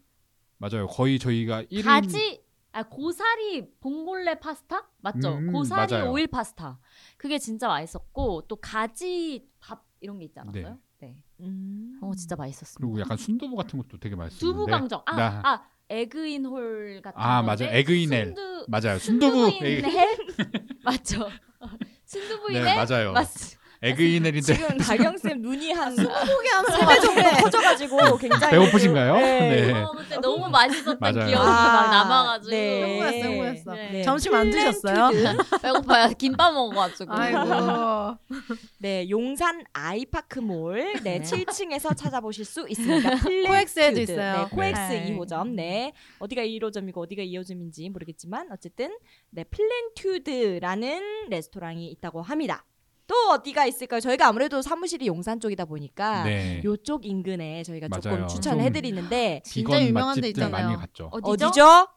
맞아요. 0.57 0.87
거의 0.87 1.19
저희가 1.19 1.63
1인 1.65 1.83
가지 1.83 2.41
아 2.73 2.83
고사리 2.83 3.71
봉골레 3.79 4.39
파스타 4.39 4.87
맞죠? 4.99 5.35
음, 5.37 5.51
고사리 5.51 5.93
맞아요. 5.93 6.11
오일 6.11 6.27
파스타 6.27 6.79
그게 7.17 7.39
진짜 7.39 7.67
맛있었고 7.67 8.43
또 8.47 8.55
가지 8.57 9.47
밥 9.59 9.85
이런 9.99 10.19
게 10.19 10.25
있지 10.25 10.39
않았어요? 10.39 10.77
네. 10.99 11.23
음. 11.39 11.99
어 12.01 12.11
진짜 12.15 12.35
맛있었습니다. 12.35 12.79
그리고 12.85 12.99
약간 13.01 13.17
순두부 13.17 13.55
같은 13.55 13.79
것도 13.79 13.97
되게 13.99 14.15
맛있었는데 14.15 14.39
두부 14.59 14.65
강정 14.71 15.01
아, 15.05 15.15
나- 15.15 15.41
아 15.43 15.63
에그인홀 15.89 17.01
같은 17.01 17.19
아, 17.19 17.41
건데 17.43 17.65
맞아요. 17.65 17.77
에그인헬. 17.77 18.25
순두 18.25 18.65
맞아요. 18.67 18.99
순두부 18.99 19.37
순두부인 19.51 19.85
에그, 19.85 19.89
헬 19.89 20.17
맞죠? 20.83 21.29
순두부인 22.05 22.63
네헬 22.63 22.75
맞아요. 22.85 23.11
맞 23.13 23.27
에그인헬인데 23.81 24.41
지금 24.41 24.77
다경 24.77 25.17
쌤 25.17 25.41
눈이 25.41 25.71
한 25.71 25.95
소고기 25.95 26.47
하는 26.49 26.71
세배 26.71 26.99
정도 26.99 27.21
커져가지고 27.43 28.17
굉장히 28.17 28.51
배고프신가요? 28.57 29.15
네. 29.17 29.71
네. 29.71 29.71
어, 29.81 29.91
그때 29.95 30.17
너무 30.17 30.49
맛있었던 30.49 30.97
맞아요. 30.99 31.27
기억이 31.27 31.35
막 31.45 31.89
남아가지고 31.91 32.49
네. 32.49 32.81
흥분했어, 32.81 33.27
흥분했어. 33.29 33.73
네. 33.73 34.01
점심 34.03 34.33
안 34.35 34.49
드셨어요? 34.49 35.09
배고파요. 35.61 36.09
김밥 36.17 36.53
먹어가지고. 36.53 37.13
아이고. 37.13 38.17
네, 38.79 39.07
용산 39.09 39.63
아이파크몰 39.73 40.93
네, 41.03 41.19
네. 41.19 41.21
7층에서 41.21 41.95
찾아보실 41.95 42.45
수 42.45 42.65
있습니다. 42.67 43.09
코엑스에도. 43.47 44.01
있어요. 44.01 44.37
네, 44.37 44.55
코엑스 44.55 44.79
네. 44.91 45.11
2호점. 45.11 45.49
네. 45.49 45.93
어디가 46.19 46.41
1호점이고 46.41 46.97
어디가 46.97 47.23
2호점인지 47.23 47.91
모르겠지만 47.91 48.47
어쨌든 48.51 48.95
네, 49.29 49.43
플랜튜드라는 49.43 51.29
레스토랑이 51.29 51.87
있다고 51.91 52.21
합니다. 52.21 52.65
또 53.07 53.15
어디가 53.31 53.65
있을까요? 53.65 54.01
저희가 54.01 54.27
아무래도 54.27 54.61
사무실이 54.61 55.07
용산 55.07 55.39
쪽이다 55.39 55.65
보니까 55.65 56.23
네. 56.23 56.61
요쪽 56.63 57.05
인근에 57.05 57.63
저희가 57.63 57.87
조금 57.87 58.11
맞아요. 58.11 58.27
추천해 58.27 58.69
드리는데 58.69 59.41
진짜 59.45 59.69
비건 59.69 59.87
유명한 59.87 60.15
데 60.15 60.21
맛집들 60.21 60.29
있잖아요. 60.29 60.67
많이 60.67 60.77
갔죠. 60.77 61.09
어디죠? 61.11 61.45
어디죠? 61.47 61.87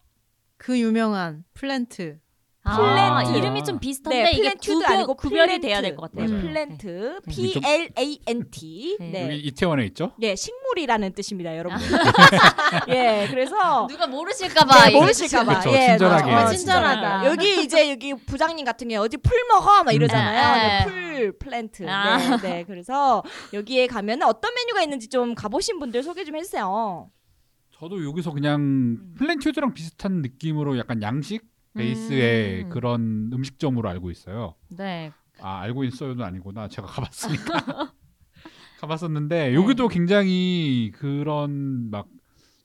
그 0.56 0.78
유명한 0.78 1.44
플랜트. 1.54 2.20
아, 2.62 2.76
플랜트. 3.24 3.38
이름이 3.38 3.64
좀 3.64 3.78
비슷한데 3.78 4.22
네, 4.22 4.30
이게 4.32 4.52
구별, 4.54 4.92
아니고 4.92 5.14
구별이 5.14 5.46
플랜트. 5.46 5.66
돼야 5.66 5.80
될 5.80 5.96
것 5.96 6.10
같아요. 6.12 6.26
네, 6.26 6.32
맞아요. 6.32 6.46
플랜트. 6.46 7.20
네. 7.26 7.32
P 7.32 7.60
L 7.64 7.88
A 7.98 8.18
N 8.26 8.50
T. 8.50 8.96
네. 9.00 9.10
네. 9.10 9.24
여기 9.28 9.38
이태원에 9.40 9.86
있죠? 9.86 10.12
예, 10.20 10.36
식물이라는 10.36 11.12
뜻입니다, 11.14 11.56
여러분. 11.56 11.78
예, 12.88 13.26
그래서 13.30 13.86
누가 13.88 14.06
모르실까봐 14.06 14.88
네, 14.88 14.92
모르실까봐. 14.94 15.60
그렇죠, 15.60 15.72
예, 15.76 15.86
친절하게. 15.88 16.32
어, 16.32 16.46
친절하다. 16.50 17.26
여기 17.26 17.62
이제 17.64 17.90
여기 17.90 18.14
부장님 18.14 18.64
같은 18.64 18.88
게 18.88 18.96
어디 18.96 19.16
풀 19.16 19.36
먹어 19.48 19.82
막 19.84 19.92
이러잖아요. 19.92 20.56
네. 20.56 20.68
네, 20.68 20.84
풀 20.84 21.38
플랜트. 21.38 21.88
아. 21.88 22.18
네, 22.18 22.36
네. 22.42 22.64
그래서 22.66 23.22
여기에 23.52 23.86
가면 23.86 24.22
어떤 24.22 24.52
메뉴가 24.54 24.82
있는지 24.82 25.08
좀 25.08 25.34
가보신 25.34 25.78
분들 25.78 26.02
소개 26.02 26.24
좀 26.24 26.36
해주세요. 26.36 27.08
저도 27.78 28.04
여기서 28.04 28.32
그냥 28.32 28.60
음. 28.60 29.14
플랜튜드랑 29.16 29.72
비슷한 29.72 30.20
느낌으로 30.20 30.78
약간 30.78 31.00
양식 31.00 31.42
베이스의 31.74 32.64
음. 32.64 32.68
그런 32.70 33.30
음식점으로 33.32 33.88
알고 33.88 34.10
있어요. 34.10 34.54
네. 34.76 35.12
아 35.40 35.60
알고 35.60 35.84
있어요는 35.84 36.24
아니구나. 36.24 36.68
제가 36.68 36.86
가봤으니까 36.88 37.92
가봤었는데 38.80 39.54
여기도 39.54 39.88
굉장히 39.88 40.90
그런 40.94 41.90
막 41.90 42.08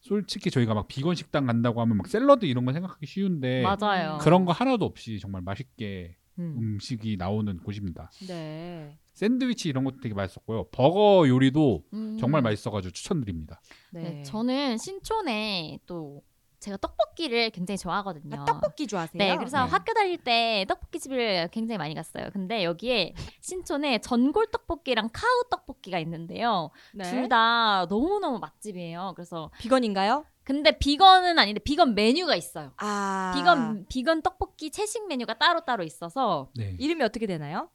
솔직히 0.01 0.51
저희가 0.51 0.73
막 0.73 0.87
비건 0.87 1.15
식당 1.15 1.45
간다고 1.45 1.81
하면 1.81 1.97
막 1.97 2.07
샐러드 2.07 2.45
이런 2.45 2.65
거 2.65 2.73
생각하기 2.73 3.05
쉬운데 3.05 3.63
맞아요. 3.63 4.17
그런 4.21 4.45
거 4.45 4.51
하나도 4.51 4.85
없이 4.85 5.19
정말 5.19 5.41
맛있게 5.41 6.15
음. 6.37 6.55
음식이 6.57 7.17
나오는 7.17 7.57
곳입니다. 7.57 8.11
네. 8.27 8.97
샌드위치 9.13 9.69
이런 9.69 9.83
것도 9.83 10.01
되게 10.01 10.13
맛있었고요. 10.13 10.65
버거 10.71 11.25
요리도 11.27 11.83
음. 11.93 12.17
정말 12.19 12.41
맛있어가지고 12.41 12.91
추천드립니다. 12.91 13.61
네. 13.91 14.01
네. 14.01 14.23
저는 14.23 14.77
신촌에 14.77 15.79
또 15.85 16.21
제가 16.59 16.77
떡볶이를 16.77 17.49
굉장히 17.51 17.77
좋아하거든요. 17.77 18.41
아, 18.41 18.45
떡볶이 18.45 18.87
좋아하세요? 18.87 19.17
네, 19.17 19.35
그래서 19.37 19.63
네. 19.63 19.69
학교 19.69 19.93
다닐 19.93 20.17
때 20.17 20.65
떡볶이 20.67 20.99
집을 20.99 21.49
굉장히 21.51 21.77
많이 21.77 21.93
갔어요. 21.93 22.29
근데 22.33 22.63
여기에 22.63 23.13
신촌에 23.41 23.99
전골 23.99 24.47
떡볶이랑 24.51 25.09
카우 25.13 25.43
떡볶이가 25.49 25.99
있는데요. 25.99 26.71
네. 26.93 27.03
둘다 27.03 27.87
너무너무 27.89 28.39
맛집이에요. 28.39 29.13
그래서 29.15 29.51
비건인가요? 29.59 30.25
근데 30.43 30.77
비건은 30.77 31.39
아닌데 31.39 31.59
비건 31.59 31.95
메뉴가 31.95 32.35
있어요. 32.35 32.71
아. 32.77 33.33
비건 33.35 33.87
비건 33.89 34.21
떡볶이 34.21 34.71
채식 34.71 35.07
메뉴가 35.07 35.39
따로 35.39 35.65
따로 35.65 35.83
있어서 35.83 36.51
네. 36.55 36.75
이름이 36.79 37.03
어떻게 37.03 37.25
되나요? 37.25 37.69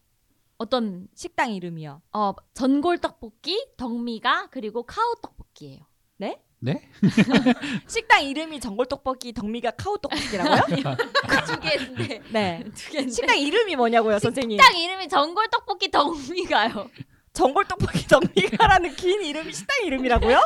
어떤 0.56 1.08
식당 1.14 1.52
이름이요. 1.52 2.02
어 2.12 2.32
전골 2.52 2.98
떡볶이, 2.98 3.66
덕미가 3.76 4.48
그리고 4.50 4.82
카우 4.84 5.14
떡볶이예요. 5.22 5.80
네? 6.18 6.40
네? 6.62 6.82
식당 7.88 8.22
이름이 8.22 8.60
전골떡볶이 8.60 9.32
덕미가 9.32 9.72
카우 9.72 9.96
떡볶이라고요? 9.98 10.60
두 11.46 11.60
개인데 11.60 12.22
네. 12.30 12.64
두 12.74 12.90
개인데 12.90 13.12
식당 13.12 13.38
이름이 13.38 13.76
뭐냐고요, 13.76 14.18
선생님? 14.18 14.58
식당 14.58 14.76
이름이 14.78 15.08
전골 15.08 15.48
떡볶이 15.48 15.90
덕미가요. 15.90 16.90
전골떡볶이 17.32 18.06
덕미가라는 18.08 18.96
긴 18.96 19.22
이름이 19.22 19.52
식당 19.52 19.84
이름이라고요? 19.86 20.40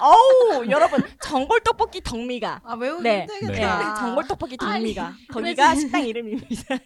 어우, 0.00 0.66
여러분, 0.70 1.02
전골떡볶이 1.22 2.00
덕미가. 2.02 2.62
아 2.64 2.74
외우기 2.74 3.02
네. 3.02 3.26
네. 3.26 3.34
힘들겠다. 3.40 3.94
전골떡볶이 3.96 4.56
아니, 4.60 4.94
덕미가. 4.94 5.14
거기가 5.32 5.66
그래서- 5.68 5.80
식당 5.80 6.06
이름입니다. 6.06 6.78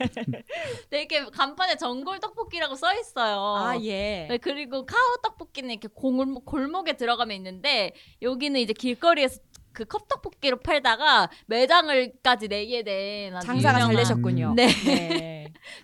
되게 0.91 1.25
간판에 1.27 1.77
전골 1.77 2.19
떡볶이라고 2.21 2.75
써 2.75 2.93
있어요. 2.95 3.39
아, 3.65 3.77
예. 3.83 4.27
네, 4.29 4.39
그리고 4.39 4.85
카우 4.85 5.17
떡볶이는 5.23 5.71
이렇게 5.71 5.89
골목, 5.95 6.45
골목에 6.45 6.95
들어가면 6.97 7.37
있는데 7.37 7.93
여기는 8.23 8.59
이제 8.61 8.73
길거리에서 8.73 9.41
그 9.73 9.85
컵떡볶이로 9.85 10.59
팔다가 10.59 11.31
매장을까지 11.47 12.49
내게 12.49 12.83
된 12.83 13.39
장사가 13.41 13.79
잘 13.79 13.95
되셨군요. 13.95 14.55
네. 14.57 14.67
네. 14.67 15.38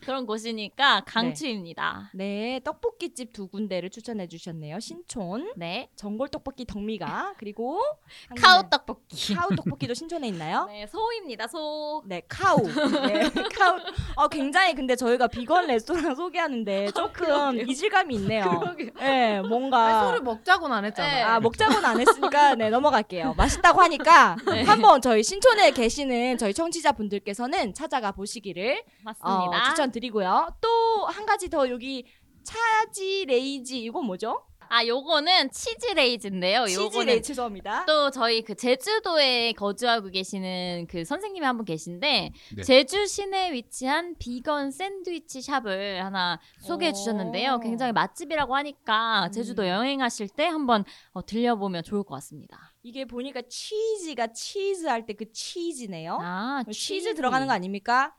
그런 0.05 0.27
곳이니까 0.27 1.03
강추입니다. 1.07 2.11
네, 2.15 2.61
떡볶이집 2.65 3.33
두 3.33 3.49
군데를 3.49 3.91
추천해 3.91 4.27
주셨네요. 4.29 4.81
신촌, 4.81 5.53
네. 5.57 5.89
전골 5.97 6.29
떡볶이 6.29 6.65
덕미가, 6.65 7.35
그리고 7.39 7.81
한 8.29 8.37
카우 8.39 8.69
떡볶이. 8.69 9.35
카우 9.35 9.55
떡볶이도 9.57 9.95
신촌에 9.95 10.29
있나요? 10.29 10.67
네, 10.67 10.87
소입니다. 10.87 11.47
소. 11.49 12.03
네, 12.07 12.23
카우. 12.29 12.63
네, 13.07 13.31
카우. 13.57 13.79
어, 14.17 14.29
굉장히 14.29 14.75
근데 14.75 14.97
저희가 14.97 15.27
비건 15.29 15.67
레스토랑 15.67 16.15
소개하는데 16.15 16.91
조금 16.93 17.13
그러게요. 17.13 17.63
이질감이 17.67 18.15
있네요. 18.17 18.61
그러게요. 18.61 18.91
네, 18.99 19.41
뭔가. 19.43 19.85
아니, 19.85 20.07
소를 20.07 20.21
먹자고는 20.23 20.77
안 20.77 20.85
했잖아. 20.85 21.09
네. 21.15 21.23
아, 21.23 21.41
먹자고는 21.41 21.85
안 21.85 22.01
했으니까 22.01 22.55
네, 22.55 22.71
넘어갈게요. 22.71 23.35
맛있다고 23.37 23.81
하니까 23.81 24.37
네. 24.47 24.63
한번 24.63 25.01
저희 25.01 25.23
신촌에 25.23 25.71
계시는 25.71 26.39
저희 26.39 26.53
청취자분들께서는 26.55 27.75
찾아가 27.75 28.13
보시기를 28.13 28.79
어, 28.79 29.03
맞습니다. 29.03 29.71
추천 29.71 29.91
드리고요. 29.95 30.49
또 30.61 31.07
한 31.07 31.25
가지 31.27 31.49
더 31.49 31.69
여기 31.71 32.05
차지 32.43 33.25
레이지 33.27 33.83
이건 33.85 34.05
뭐죠? 34.07 34.43
아, 34.71 34.85
요거는 34.85 35.51
치즈 35.51 35.89
레이즈인데요. 35.95 36.67
치즈 36.67 36.81
요거는 36.81 37.07
레이 37.07 37.23
죄송합니다. 37.23 37.85
또 37.85 38.11
저희 38.11 38.43
그 38.43 38.55
제주도에 38.55 39.53
거주하고 39.53 40.09
계시는 40.09 40.87
그 40.89 41.05
선생님이 41.05 41.45
한 41.47 41.57
분 41.59 41.65
계신데 41.67 42.33
네. 42.57 42.63
제주 42.63 43.07
시내에 43.07 43.53
위치한 43.53 44.17
비건 44.19 44.71
샌드위치 44.73 45.43
shop을 45.43 46.03
하나 46.03 46.41
소개해 46.61 46.91
오. 46.91 46.95
주셨는데요. 46.95 47.61
굉장히 47.61 47.93
맛집이라고 47.93 48.57
하니까 48.57 49.27
음. 49.27 49.31
제주도 49.33 49.69
여행하실 49.69 50.31
때 50.31 50.47
한번 50.47 50.85
어, 51.13 51.25
들려보면 51.25 51.83
좋을 51.85 52.03
것 52.03 52.15
같습니다. 52.17 52.73
이게 52.83 53.05
보니까 53.05 53.43
치즈가 53.49 54.29
치즈 54.33 54.87
할 54.87 55.05
때 55.07 55.15
그 55.15 55.31
치즈네요. 55.31 56.19
아, 56.21 56.65
치즈 56.73 57.15
들어가는 57.15 57.47
거 57.47 57.53
아닙니까? 57.53 58.15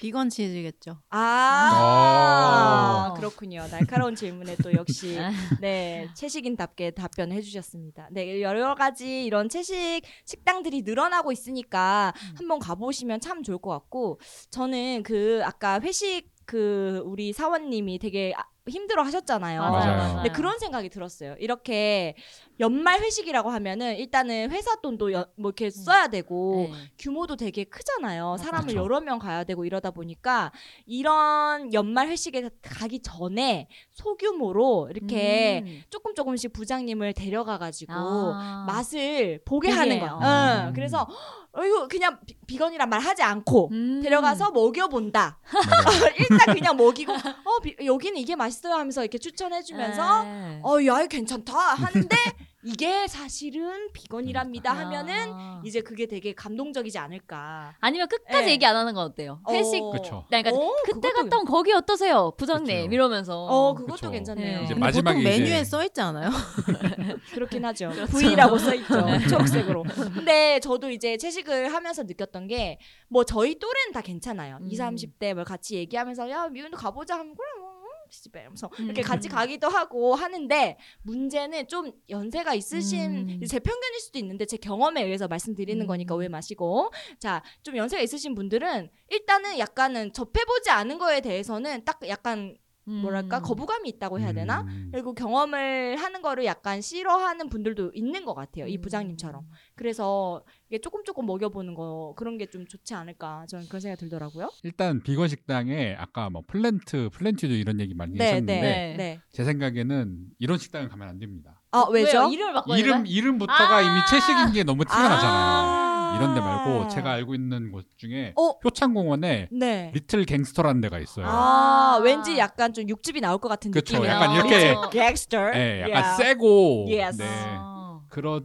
비건 0.00 0.30
치즈겠죠. 0.30 0.96
아, 1.10 3.10
아. 3.10 3.14
그렇군요. 3.18 3.66
날카로운 3.70 4.14
질문에 4.14 4.56
또 4.62 4.72
역시 4.72 5.18
아. 5.20 5.30
네 5.60 6.08
채식인답게 6.14 6.92
답변해 6.92 7.42
주셨습니다. 7.42 8.08
네 8.10 8.40
여러 8.40 8.74
가지 8.74 9.26
이런 9.26 9.50
채식 9.50 10.00
식당들이 10.24 10.82
늘어나고 10.82 11.32
있으니까 11.32 12.14
음. 12.16 12.34
한번 12.38 12.58
가보시면 12.60 13.20
참 13.20 13.42
좋을 13.42 13.58
것 13.58 13.70
같고 13.72 14.18
저는 14.50 15.02
그 15.02 15.42
아까 15.44 15.78
회식 15.80 16.30
그 16.46 17.02
우리 17.04 17.34
사원님이 17.34 17.98
되게 17.98 18.32
아- 18.34 18.44
힘들어 18.68 19.02
하셨잖아요. 19.02 19.60
맞아요. 19.60 20.14
근데 20.16 20.30
그런 20.30 20.58
생각이 20.58 20.88
들었어요. 20.88 21.34
이렇게 21.38 22.14
연말 22.60 23.00
회식이라고 23.00 23.50
하면은 23.50 23.96
일단은 23.96 24.50
회사 24.50 24.76
돈도 24.82 25.12
여- 25.12 25.26
뭐 25.36 25.48
이렇게 25.50 25.70
써야 25.70 26.08
되고 26.08 26.68
네. 26.70 26.78
규모도 26.98 27.36
되게 27.36 27.64
크잖아요. 27.64 28.36
사람을 28.38 28.66
그렇죠. 28.68 28.82
여러 28.84 29.00
명 29.00 29.18
가야 29.18 29.44
되고 29.44 29.64
이러다 29.64 29.90
보니까 29.90 30.52
이런 30.86 31.72
연말 31.72 32.08
회식에 32.08 32.50
가기 32.62 33.00
전에 33.00 33.68
소규모로 33.92 34.88
이렇게 34.94 35.62
음. 35.64 35.82
조금 35.90 36.14
조금씩 36.14 36.52
부장님을 36.52 37.14
데려가 37.14 37.56
가지고 37.58 37.92
아. 37.94 38.64
맛을 38.66 39.40
보게 39.44 39.68
보게 39.68 39.70
하는 39.70 39.96
해요. 39.96 40.18
거야. 40.20 40.62
응. 40.64 40.68
음. 40.68 40.72
그래서 40.74 41.06
어, 41.52 41.64
이거 41.64 41.88
그냥 41.88 42.18
비, 42.26 42.34
비건이란 42.46 42.88
말 42.88 43.00
하지 43.00 43.22
않고 43.22 43.70
음. 43.72 44.00
데려가서 44.02 44.50
먹여본다. 44.52 45.38
일단 46.18 46.54
그냥 46.54 46.76
먹이고 46.76 47.12
어 47.12 47.58
비- 47.62 47.76
여기는 47.84 48.18
이게 48.20 48.36
맛있어요 48.36 48.74
하면서 48.74 49.02
이렇게 49.02 49.18
추천해주면서 49.18 50.22
네. 50.24 50.60
어, 50.62 50.74
야, 50.86 50.98
이거 51.00 51.06
괜찮다 51.08 51.52
하는데 51.54 52.16
이게 52.62 53.06
사실은 53.06 53.90
비건이랍니다 53.92 54.72
하면은 54.72 55.14
아. 55.32 55.62
이제 55.64 55.80
그게 55.80 56.06
되게 56.06 56.34
감동적이지 56.34 56.98
않을까. 56.98 57.74
아니면 57.80 58.06
끝까지 58.08 58.46
네. 58.46 58.52
얘기 58.52 58.66
안 58.66 58.76
하는 58.76 58.92
건 58.92 59.04
어때요? 59.06 59.40
회식 59.48 59.82
어. 59.82 59.90
그쵸. 59.90 60.24
그러니까 60.28 60.50
어, 60.50 60.74
그때 60.84 61.08
그것도- 61.08 61.14
갔던 61.22 61.44
거기 61.46 61.72
어떠세요, 61.72 62.32
부장님 62.36 62.66
그쵸. 62.84 62.94
이러면서. 62.94 63.44
어, 63.46 63.74
그것도 63.74 63.94
그쵸. 63.94 64.10
괜찮네요. 64.10 64.58
이제 64.64 64.74
근데 64.74 64.80
마지막에 64.80 65.16
보통 65.18 65.32
이제- 65.32 65.40
메뉴에 65.40 65.64
써 65.64 65.82
있지 65.84 66.00
않아요? 66.02 66.28
그렇긴 67.32 67.64
하죠. 67.64 67.90
그렇죠. 67.90 68.18
V라고 68.18 68.58
써 68.58 68.74
있죠. 68.74 68.94
초록색으로. 69.30 69.84
근데 70.14 70.60
저도 70.60 70.90
이제 70.90 71.16
채식을 71.16 71.72
하면서 71.72 72.02
느꼈던 72.02 72.46
게 72.48 72.78
뭐 73.12 73.24
저희 73.24 73.58
또래는 73.58 73.92
다 73.92 74.00
괜찮아요. 74.02 74.58
음. 74.60 74.68
20, 74.70 74.78
30대 75.18 75.34
뭘 75.34 75.44
같이 75.44 75.74
얘기하면서 75.76 76.30
야, 76.30 76.46
미운도 76.48 76.76
가보자 76.76 77.18
하면 77.18 77.34
그래 77.34 77.46
뭐 77.60 77.69
집에 78.10 78.40
이러면서 78.40 78.68
음. 78.78 78.86
이렇게 78.86 79.02
같이 79.02 79.28
가기도 79.28 79.68
하고 79.68 80.14
하는데 80.14 80.76
문제는 81.02 81.68
좀 81.68 81.92
연세가 82.08 82.54
있으신 82.54 83.28
음. 83.28 83.44
제 83.46 83.58
편견일 83.58 84.00
수도 84.00 84.18
있는데 84.18 84.44
제 84.44 84.56
경험에 84.56 85.02
의해서 85.02 85.28
말씀드리는 85.28 85.80
음. 85.80 85.86
거니까 85.86 86.14
오해 86.14 86.28
마시고 86.28 86.90
자 87.18 87.42
좀 87.62 87.76
연세가 87.76 88.02
있으신 88.02 88.34
분들은 88.34 88.90
일단은 89.08 89.58
약간은 89.58 90.12
접해보지 90.12 90.70
않은 90.70 90.98
거에 90.98 91.20
대해서는 91.20 91.84
딱 91.84 92.00
약간 92.08 92.56
뭐랄까 92.84 93.38
음. 93.38 93.42
거부감이 93.42 93.88
있다고 93.88 94.20
해야 94.20 94.32
되나 94.32 94.62
음. 94.62 94.88
그리고 94.92 95.14
경험을 95.14 95.96
하는 95.96 96.22
거를 96.22 96.44
약간 96.44 96.80
싫어하는 96.80 97.48
분들도 97.48 97.92
있는 97.94 98.24
것 98.24 98.34
같아요 98.34 98.66
이 98.66 98.76
음. 98.76 98.80
부장님처럼 98.80 99.46
그래서 99.74 100.44
이게 100.68 100.80
조금 100.80 101.04
조금 101.04 101.26
먹여보는 101.26 101.74
거 101.74 102.14
그런 102.16 102.36
게 102.36 102.50
좀 102.50 102.66
좋지 102.66 102.94
않을까 102.94 103.46
저는 103.48 103.66
그런 103.68 103.80
생각이 103.80 104.00
들더라고요 104.00 104.50
일단 104.64 105.02
비건 105.02 105.28
식당에 105.28 105.94
아까 105.98 106.28
뭐 106.30 106.42
플랜트, 106.46 107.10
플랜튜드 107.12 107.54
이런 107.54 107.80
얘기 107.80 107.94
많이 107.94 108.16
네, 108.16 108.24
하셨는데 108.24 108.60
네, 108.60 108.94
네. 108.96 109.20
제 109.32 109.44
생각에는 109.44 110.18
이런 110.38 110.58
식당은 110.58 110.88
가면 110.88 111.08
안 111.08 111.18
됩니다. 111.18 111.60
아 111.72 111.86
왜죠? 111.90 112.18
왜요? 112.18 112.28
이름을 112.30 112.52
바꿔야 112.54 112.78
이름? 112.78 113.06
이름부터가 113.06 113.76
아. 113.76 113.80
이미 113.82 114.00
채식인 114.10 114.52
게 114.52 114.64
너무 114.64 114.84
티가 114.84 115.08
나잖아요. 115.08 115.89
아. 116.10 116.16
이런 116.16 116.34
데 116.34 116.40
말고 116.40 116.88
제가 116.88 117.10
알고 117.12 117.34
있는 117.34 117.70
곳 117.72 117.86
중에 117.96 118.32
어? 118.36 118.52
효창공원에 118.64 119.48
네. 119.52 119.90
리틀 119.94 120.24
갱스터라는 120.24 120.80
데가 120.80 120.98
있어요. 120.98 121.26
아, 121.26 121.96
아. 121.96 122.00
왠지 122.02 122.38
약간 122.38 122.72
좀 122.72 122.88
육즙이 122.88 123.20
나올 123.20 123.38
것 123.38 123.48
같은 123.48 123.70
그쵸, 123.70 123.94
느낌이에요. 123.98 124.14
약간 124.14 124.34
이렇게- 124.34 124.74
갱스터. 124.92 125.50
네, 125.50 125.82
약간 125.90 126.16
세고 126.16 126.86
Yes. 126.90 127.18
네. 127.18 127.26
아. 127.28 127.70
그러 128.10 128.42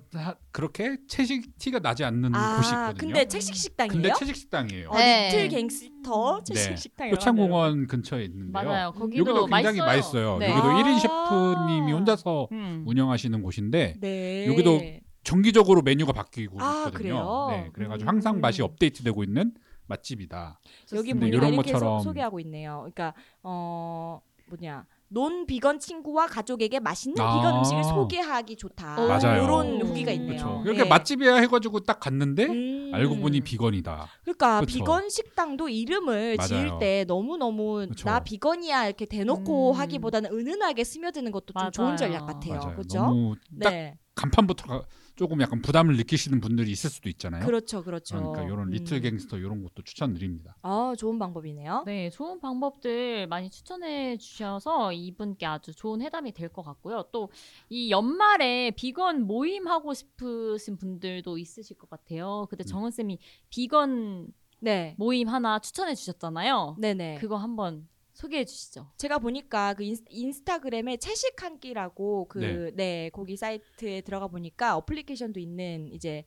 그렇게 0.52 0.98
채식 1.08 1.58
티가 1.58 1.80
나지 1.80 2.04
않는 2.04 2.36
아, 2.36 2.58
곳이 2.58 2.70
있거든요. 2.70 2.94
근데 3.00 3.26
채식 3.28 3.56
식당이에요? 3.56 3.92
근데 3.94 4.14
채식 4.20 4.36
식당이에요. 4.36 4.90
어, 4.90 4.96
네. 4.96 5.26
리틀 5.32 5.50
갱스터 5.50 6.44
채식 6.44 6.70
네. 6.70 6.76
식당이라고 6.76 7.16
효창공원 7.20 7.88
근처에 7.88 8.26
있는데요. 8.26 8.52
맞아요. 8.52 8.92
거기도 8.92 9.22
여기도 9.32 9.46
굉장히 9.48 9.80
맛있어요. 9.80 10.38
네. 10.38 10.52
여기도 10.52 10.68
아. 10.68 10.84
1인 10.84 11.00
셰프님이 11.00 11.92
혼자서 11.94 12.48
음. 12.52 12.84
운영하시는 12.86 13.42
곳인데 13.42 13.96
네. 14.00 14.46
여기도 14.48 14.80
정기적으로 15.26 15.82
메뉴가 15.82 16.14
바뀌고 16.14 16.62
아, 16.62 16.86
있거든요. 16.88 16.98
그래요? 16.98 17.48
네, 17.50 17.70
그래가지고 17.74 18.06
음. 18.06 18.08
항상 18.08 18.40
맛이 18.40 18.62
업데이트되고 18.62 19.24
있는 19.24 19.54
맛집이다. 19.88 20.60
여기 20.94 21.14
보니까 21.14 21.28
이런 21.28 21.54
이렇게 21.54 21.72
것처럼- 21.74 22.00
소, 22.00 22.04
소개하고 22.10 22.40
있네요. 22.42 22.78
그러니까 22.80 23.14
어 23.44 24.22
뭐냐 24.48 24.86
논 25.08 25.46
비건 25.46 25.80
친구와 25.80 26.28
가족에게 26.28 26.80
맛있는 26.80 27.20
아. 27.22 27.36
비건 27.38 27.58
음식을 27.60 27.84
소개하기 27.84 28.56
좋다. 28.58 29.00
오. 29.04 29.08
맞아요. 29.08 29.44
이런 29.44 29.82
후기가 29.82 30.12
있네요. 30.14 30.28
그렇죠. 30.44 30.64
네. 30.64 30.72
이렇게 30.72 30.90
맛집이야 30.90 31.36
해가지고 31.38 31.80
딱 31.82 32.00
갔는데 32.00 32.46
음. 32.46 32.92
알고 32.94 33.18
보니 33.18 33.42
비건이다. 33.42 34.08
그러니까 34.24 34.60
그쵸. 34.62 34.74
비건 34.78 35.10
식당도 35.10 35.70
이름을 35.70 36.36
맞아요. 36.38 36.48
지을 36.48 36.80
때 36.80 37.06
너무 37.08 37.38
너무 37.38 37.86
그쵸. 37.88 38.08
나 38.10 38.20
비건이야 38.20 38.86
이렇게 38.88 39.06
대놓고 39.06 39.72
음. 39.74 39.80
하기보다는 39.80 40.32
은은하게 40.32 40.84
스며드는 40.84 41.32
것도 41.32 41.54
좀 41.54 41.72
좋은 41.72 41.86
맞아요. 41.88 41.98
전략 41.98 42.26
같아요. 42.26 42.56
맞아요. 42.60 42.76
그렇죠? 42.76 43.00
너무 43.00 43.36
딱 43.62 43.70
네, 43.72 43.98
간판부터 44.16 44.66
가- 44.68 44.84
조금 45.16 45.42
약간 45.42 45.62
부담을 45.62 45.96
느끼시는 45.98 46.42
분들이 46.42 46.72
있을 46.72 46.90
수도 46.90 47.08
있잖아요. 47.10 47.46
그렇죠, 47.46 47.84
그렇죠. 47.84 48.16
러니까 48.18 48.44
이런 48.44 48.70
리틀 48.70 48.98
음. 48.98 49.02
갱스터 49.02 49.38
이런 49.38 49.64
것도 49.64 49.84
추천드립니다. 49.84 50.58
아, 50.62 50.94
좋은 50.98 51.18
방법이네요. 51.20 51.84
네, 51.86 52.10
좋은 52.10 52.40
방법들 52.42 53.28
많이 53.28 53.50
추천해 53.50 54.18
주셔서 54.18 54.92
이분께 54.94 55.46
아주 55.46 55.74
좋은 55.74 56.02
회담이 56.02 56.34
될 56.34 56.50
것 56.50 56.64
같고요. 56.64 57.04
또 57.12 57.30
이 57.70 57.90
연말에 57.92 58.72
비건 58.72 59.24
모임 59.24 59.68
하고 59.68 59.94
싶으신 59.94 60.78
분들도 60.78 61.38
있으실 61.38 61.78
것 61.78 61.90
같아요. 61.90 62.46
근데 62.50 62.64
음. 62.64 62.68
정은 62.68 62.92
쌤이 62.92 63.18
비건 63.50 64.28
네, 64.62 64.96
모임 64.98 65.28
하나 65.28 65.60
추천해 65.60 65.96
주셨잖아요. 65.96 66.78
네네. 66.80 67.18
그거 67.20 67.38
한번 67.38 67.88
소개해 68.16 68.46
주시죠. 68.46 68.90
제가 68.98 69.20
보니까 69.20 69.74
그 69.74 69.84
인스, 69.84 70.04
인스타 70.10 70.60
그램에 70.60 70.98
채식 70.98 71.44
한 71.44 71.60
끼라고 71.60 72.28
그 72.30 72.40
네. 72.40 72.72
네. 72.72 73.10
거기 73.14 73.36
사이트에 73.36 74.02
들어가 74.02 74.28
보니까 74.28 74.78
어플리케이션도 74.78 75.40
있는 75.40 75.92
이제 75.92 76.24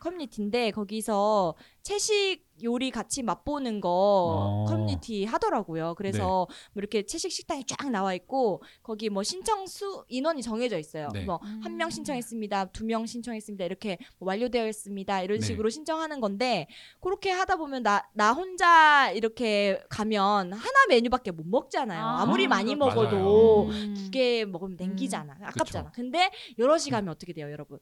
커뮤니티인데 0.00 0.70
거기서 0.72 1.54
채식 1.82 2.48
요리 2.62 2.90
같이 2.90 3.22
맛보는 3.22 3.80
거 3.80 3.88
어. 3.88 4.64
커뮤니티 4.68 5.24
하더라고요. 5.24 5.94
그래서 5.96 6.18
네. 6.18 6.24
뭐 6.24 6.48
이렇게 6.76 7.06
채식 7.06 7.32
식당이 7.32 7.64
쫙 7.64 7.88
나와 7.90 8.12
있고 8.14 8.62
거기 8.82 9.08
뭐 9.08 9.22
신청 9.22 9.66
수 9.66 10.04
인원이 10.08 10.42
정해져 10.42 10.78
있어요. 10.78 11.08
네. 11.14 11.24
뭐한명 11.24 11.88
음. 11.88 11.90
신청했습니다. 11.90 12.66
두 12.72 12.84
명 12.84 13.06
신청했습니다. 13.06 13.64
이렇게 13.64 13.96
뭐 14.18 14.28
완료되어 14.28 14.66
있습니다. 14.68 15.22
이런 15.22 15.38
네. 15.40 15.46
식으로 15.46 15.70
신청하는 15.70 16.20
건데 16.20 16.66
그렇게 17.00 17.30
하다 17.30 17.56
보면 17.56 17.82
나 17.82 18.00
나 18.14 18.32
혼자 18.32 19.10
이렇게 19.12 19.80
가면 19.88 20.52
하나 20.52 20.86
메뉴밖에 20.88 21.30
못 21.30 21.46
먹잖아요. 21.46 22.04
아, 22.04 22.22
아, 22.22 22.26
무리 22.26 22.46
많이 22.48 22.74
그렇죠. 22.74 22.94
먹어도 22.96 23.68
음. 23.70 23.94
두개 23.96 24.44
먹으면 24.44 24.76
냉기잖아. 24.78 25.36
아깝잖아. 25.42 25.92
근데 25.92 26.30
여럿이 26.58 26.90
가면 26.90 27.08
어떻게 27.10 27.32
돼요, 27.32 27.50
여러분? 27.50 27.78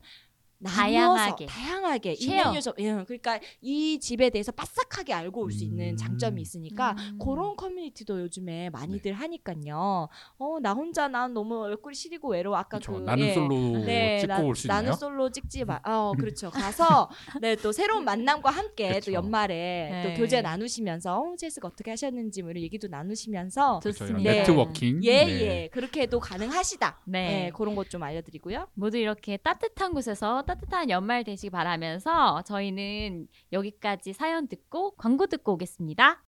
다양하게. 0.64 1.46
다양하게. 1.46 2.16
메뉴 2.28 2.60
저 2.60 2.74
예, 2.78 2.92
그러니까 3.04 3.38
이 3.60 3.98
집에 4.00 4.30
대해서 4.30 4.50
빠삭하게 4.52 5.12
알고 5.12 5.42
올 5.42 5.52
수 5.52 5.64
있는 5.64 5.90
음. 5.92 5.96
장점이 5.96 6.40
있으니까 6.42 6.94
음. 6.98 7.18
그런 7.18 7.56
커뮤니티도 7.56 8.20
요즘에 8.22 8.70
많이들 8.70 9.12
네. 9.12 9.16
하니까요. 9.16 10.08
어, 10.38 10.56
나 10.60 10.72
혼자 10.72 11.08
난 11.08 11.32
너무 11.32 11.62
얼굴이 11.62 11.94
시리고 11.94 12.30
외로워. 12.30 12.56
아까 12.56 12.78
그렇죠. 12.78 12.92
그 12.92 12.98
나는 12.98 13.24
예. 13.26 13.34
솔로 13.34 13.84
네, 13.84 14.18
찍고 14.20 14.32
나, 14.32 14.40
올수 14.40 14.66
있나요? 14.66 14.82
나는 14.82 14.92
솔로 14.96 15.30
찍지 15.30 15.64
마. 15.64 15.80
어, 15.84 16.12
그렇죠. 16.18 16.50
가서 16.50 17.08
네, 17.40 17.56
또 17.56 17.72
새로운 17.72 18.04
만남과 18.04 18.50
함께 18.50 18.94
그쵸. 18.94 19.10
또 19.10 19.12
연말에 19.14 19.54
네. 19.90 20.14
또 20.14 20.20
교제 20.20 20.42
나누시면서 20.42 21.18
어, 21.18 21.34
제스가 21.36 21.68
어떻게 21.68 21.90
하셨는지 21.90 22.42
뭐 22.42 22.50
이런 22.50 22.62
얘기도 22.62 22.88
나누시면서 22.88 23.80
좋습니다. 23.82 24.30
네트워킹. 24.30 25.00
예, 25.04 25.24
네. 25.24 25.40
예. 25.40 25.68
그렇게도 25.72 26.20
가능하시다. 26.20 27.00
네. 27.06 27.28
네. 27.28 27.50
그런 27.54 27.74
것 27.74 27.88
좀 27.88 28.02
알려 28.02 28.20
드리고요. 28.20 28.66
모두 28.74 28.98
이렇게 28.98 29.38
따뜻한 29.38 29.94
곳에서 29.94 30.42
따뜻한 30.48 30.88
연말 30.88 31.24
되시기 31.24 31.50
바라면서 31.50 32.40
저희는 32.40 33.28
여기까지 33.52 34.14
사연 34.14 34.48
듣고 34.48 34.92
광고 34.92 35.26
듣고 35.26 35.52
오겠습니다. 35.52 36.24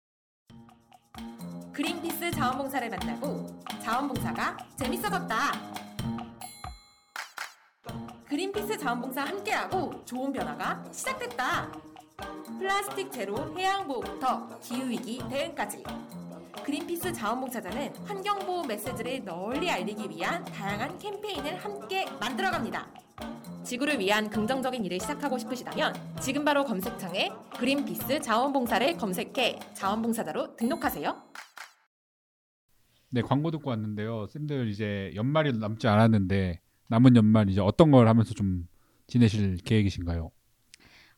그린피스 1.72 2.30
자원봉사를 2.30 2.90
만나고 2.90 3.48
자원봉사가 3.82 4.56
재밌어졌다. 4.76 5.36
그린피스 8.26 8.78
자원봉사 8.78 9.24
함께하고 9.24 10.04
좋은 10.04 10.32
변화가 10.32 10.84
시작됐다. 10.92 11.72
플라스틱 12.60 13.10
제로 13.10 13.36
해양보호부터 13.58 14.60
기후위기 14.60 15.24
대응까지. 15.28 15.82
그린피스 16.64 17.12
자원봉사자는 17.12 17.94
환경보호 18.06 18.64
메시지를 18.64 19.22
널리 19.22 19.70
알리기 19.70 20.08
위한 20.08 20.42
다양한 20.46 20.98
캠페인을 20.98 21.56
함께 21.62 22.06
만들어갑니다. 22.18 22.88
지구를 23.64 23.98
위한 23.98 24.30
긍정적인 24.30 24.82
일을 24.82 24.98
시작하고 24.98 25.36
싶으시다면 25.36 25.94
지금 26.20 26.42
바로 26.42 26.64
검색창에 26.64 27.30
그린피스 27.58 28.20
자원봉사를 28.22 28.96
검색해 28.96 29.58
자원봉사자로 29.74 30.56
등록하세요. 30.56 31.22
네, 33.10 33.20
광고 33.20 33.50
듣고 33.50 33.68
왔는데요. 33.68 34.26
쌤들 34.28 34.68
이제 34.68 35.12
연말이 35.14 35.52
남지 35.52 35.86
않았는데 35.86 36.60
남은 36.88 37.14
연말 37.16 37.50
이제 37.50 37.60
어떤 37.60 37.90
걸 37.90 38.08
하면서 38.08 38.32
좀 38.32 38.66
지내실 39.06 39.58
계획이신가요? 39.58 40.30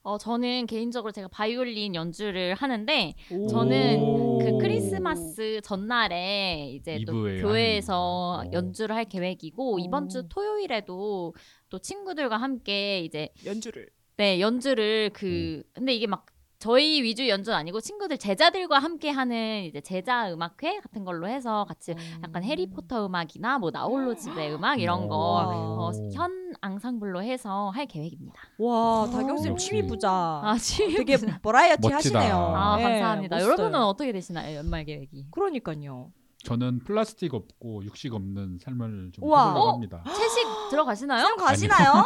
어, 0.06 0.18
저는 0.18 0.66
개인적으로 0.66 1.10
제가 1.10 1.26
바이올린 1.26 1.96
연주를 1.96 2.54
하는데 2.54 3.14
오. 3.32 3.48
저는 3.48 3.98
오. 4.00 4.38
그 4.38 4.58
크리스마스 4.58 5.60
전날에 5.64 6.70
이제 6.74 7.00
또 7.04 7.28
이브에 7.28 7.42
교회에서 7.42 8.36
하는. 8.38 8.50
오. 8.50 8.52
연주를 8.52 8.94
할 8.94 9.04
계획이고 9.06 9.74
오. 9.74 9.78
이번 9.80 10.08
주 10.08 10.28
토요일에도 10.28 11.34
또 11.68 11.78
친구들과 11.80 12.36
함께 12.36 13.00
이제 13.00 13.30
연주를. 13.44 13.88
네 14.16 14.40
연주를 14.40 15.10
그 15.12 15.64
근데 15.72 15.92
이게 15.92 16.06
막 16.06 16.24
저희 16.58 17.02
위주 17.02 17.28
연주는 17.28 17.56
아니고 17.56 17.80
친구들 17.80 18.16
제자들과 18.18 18.78
함께 18.78 19.10
하는 19.10 19.64
이제 19.64 19.80
제자 19.80 20.32
음악회 20.32 20.80
같은 20.80 21.04
걸로 21.04 21.28
해서 21.28 21.64
같이 21.68 21.94
약간 22.22 22.42
해리포터 22.42 23.06
음악이나 23.06 23.58
뭐 23.58 23.70
나홀로 23.70 24.14
집의 24.14 24.54
음악 24.54 24.80
이런 24.80 25.06
거 25.08 25.16
와. 25.16 25.46
어, 25.48 25.92
현 26.14 26.54
앙상블로 26.62 27.22
해서 27.22 27.70
할 27.70 27.86
계획입니다. 27.86 28.40
와, 28.58 29.06
다경 29.12 29.36
쌤 29.36 29.52
역시. 29.52 29.66
취미 29.68 29.86
부자. 29.86 30.10
아, 30.10 30.56
취미 30.58 30.94
되게 30.94 31.16
부자. 31.16 31.38
버라이어티 31.40 31.88
멋지다. 31.88 32.18
하시네요. 32.18 32.36
아 32.36 32.76
네, 32.76 32.82
감사합니다. 32.82 33.36
멋있어요. 33.36 33.52
여러분은 33.52 33.82
어떻게 33.82 34.12
되시나요 34.12 34.56
연말 34.56 34.84
계획이? 34.84 35.26
그러니까요. 35.30 36.10
저는 36.44 36.84
플라스틱 36.84 37.34
없고 37.34 37.84
육식 37.84 38.14
없는 38.14 38.58
삶을 38.62 39.10
좀 39.12 39.24
우와. 39.24 39.48
해보려고 39.48 39.68
어? 39.68 39.72
합니다. 39.72 40.02
채식 40.06 40.46
들어가시나요? 40.70 41.26
쌤 41.26 41.36
가시나요? 41.36 42.04